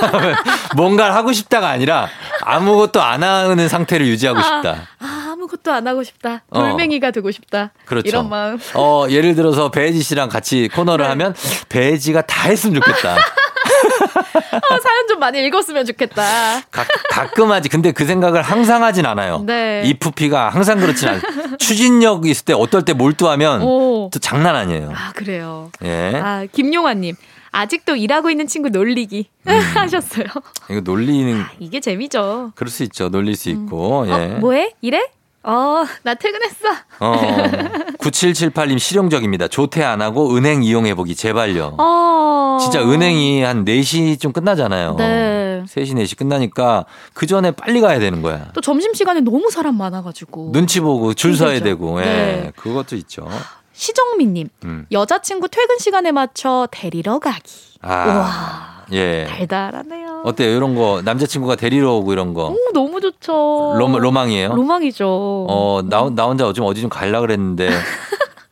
[0.76, 2.08] 뭔가를 하고 싶다가 아니라
[2.42, 4.88] 아무것도 안 하는 상태를 유지하고 싶다.
[4.98, 6.42] 아, 아무것도 안 하고 싶다.
[6.50, 6.58] 어.
[6.60, 7.70] 돌멩이가 되고 싶다.
[7.84, 8.08] 그렇죠.
[8.08, 8.58] 이런 마음.
[8.74, 11.34] 어, 예를 들어서 배지 씨랑 같이 코너를 하면
[11.68, 13.16] 배지가 다 했으면 좋겠다.
[14.52, 16.22] 어, 사연 좀 많이 읽었으면 좋겠다.
[16.70, 17.68] 가, 가끔 하지.
[17.68, 19.42] 근데 그 생각을 항상 하진 않아요.
[19.46, 19.82] 네.
[19.84, 21.22] 이 푸피가 항상 그렇진 않아요.
[21.58, 24.10] 추진력 있을 때 어떨 때 몰두하면 오.
[24.12, 24.92] 또 장난 아니에요.
[24.94, 25.70] 아, 그래요.
[25.84, 26.20] 예.
[26.22, 27.16] 아, 김용환님.
[27.54, 29.60] 아직도 일하고 있는 친구 놀리기 음.
[29.76, 30.24] 하셨어요.
[30.70, 32.52] 이거 놀리는 이게 재미죠.
[32.54, 33.10] 그럴 수 있죠.
[33.10, 34.06] 놀릴 수 있고.
[34.08, 34.12] 예.
[34.12, 34.72] 어, 뭐해?
[34.80, 35.06] 이래?
[35.44, 36.68] 어, 나 퇴근했어.
[37.00, 37.16] 어,
[37.98, 39.48] 9778님 실용적입니다.
[39.48, 41.76] 조퇴 안 하고 은행 이용해 보기 제발요.
[41.78, 42.58] 어.
[42.60, 44.94] 진짜 은행이 한 4시쯤 끝나잖아요.
[44.96, 45.64] 네.
[45.66, 46.84] 3시, 4시 끝나니까
[47.14, 48.48] 그 전에 빨리 가야 되는 거야.
[48.54, 50.52] 또 점심시간에 너무 사람 많아가지고.
[50.52, 51.60] 눈치 보고 줄 서야.
[51.60, 52.00] 되고.
[52.00, 52.04] 예.
[52.04, 52.52] 네.
[52.56, 53.28] 그것도 있죠.
[53.72, 54.48] 시정민님.
[54.64, 54.86] 음.
[54.92, 57.78] 여자친구 퇴근 시간에 맞춰 데리러 가기.
[57.82, 58.04] 아.
[58.06, 58.71] 우와.
[58.92, 59.26] 예.
[59.28, 60.22] 달달하네요.
[60.24, 60.56] 어때요?
[60.56, 62.48] 이런 거 남자친구가 데리러 오고 이런 거.
[62.48, 63.32] 오, 너무 좋죠.
[63.76, 64.54] 로, 로망이에요?
[64.54, 65.06] 로망이죠.
[65.48, 67.68] 어, 나, 나 혼자 좀 어디 좀 갈라 그랬는데.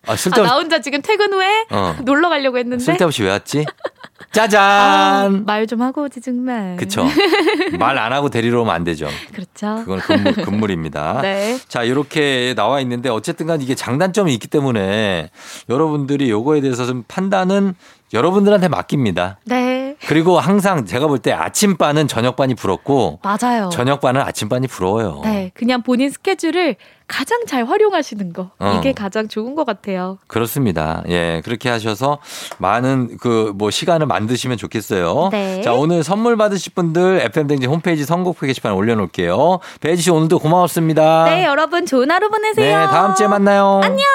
[0.06, 1.94] 아, 아, 쓸데없이, 나 혼자 지금 퇴근 후에 어.
[2.04, 2.82] 놀러 가려고 했는데.
[2.82, 3.64] 쓸데없이 왜 왔지?
[4.20, 5.44] 아, 짜잔!
[5.44, 6.76] 말좀 하고 오지 정말.
[6.76, 7.04] 그쵸.
[7.78, 9.08] 말 안 하고 데리러 오면 안 되죠.
[9.32, 9.82] 그렇죠.
[9.84, 11.18] 그건 금물, 금물입니다.
[11.22, 11.58] 네.
[11.68, 15.30] 자, 이렇게 나와 있는데 어쨌든 간 이게 장단점이 있기 때문에
[15.68, 17.74] 여러분들이 요거에 대해서 좀 판단은
[18.12, 19.38] 여러분들한테 맡깁니다.
[19.44, 19.79] 네.
[20.10, 23.68] 그리고 항상 제가 볼 때 아침반은 저녁반이 부럽고 맞아요.
[23.72, 25.20] 저녁반은 아침반이 부러워요.
[25.22, 25.52] 네.
[25.54, 26.74] 그냥 본인 스케줄을
[27.06, 28.50] 가장 잘 활용하시는 거.
[28.58, 28.76] 어.
[28.78, 30.18] 이게 가장 좋은 것 같아요.
[30.26, 31.04] 그렇습니다.
[31.08, 32.18] 예, 그렇게 하셔서
[32.58, 35.28] 많은 그 뭐 시간을 만드시면 좋겠어요.
[35.30, 35.60] 네.
[35.62, 39.60] 자, 오늘 선물 받으실 분들 FM댕지 홈페이지 선곡표 게시판에 올려놓을게요.
[39.80, 41.24] 배지 씨 오늘도 고마웠습니다.
[41.26, 42.78] 네, 여러분 좋은 하루 보내세요.
[42.80, 43.80] 네, 다음 주에 만나요.
[43.84, 44.06] 안녕.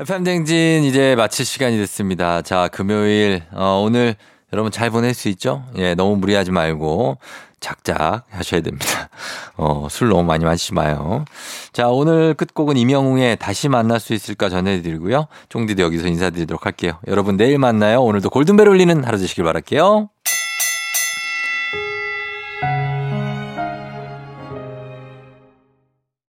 [0.00, 2.40] FM댕진 이제 마칠 시간이 됐습니다.
[2.42, 4.16] 자, 금요일, 어, 오늘
[4.52, 5.64] 여러분 잘 보낼 수 있죠?
[5.76, 7.18] 예, 너무 무리하지 말고
[7.60, 9.10] 작작 하셔야 됩니다.
[9.56, 11.24] 어, 술 너무 많이 마시지 마요.
[11.72, 15.26] 자, 오늘 끝곡은 이명웅의 다시 만날 수 있을까 전해드리고요.
[15.50, 16.98] 쫑디도 여기서 인사드리도록 할게요.
[17.06, 18.02] 여러분 내일 만나요.
[18.02, 20.08] 오늘도 골든벨 울리는 하루 되시길 바랄게요.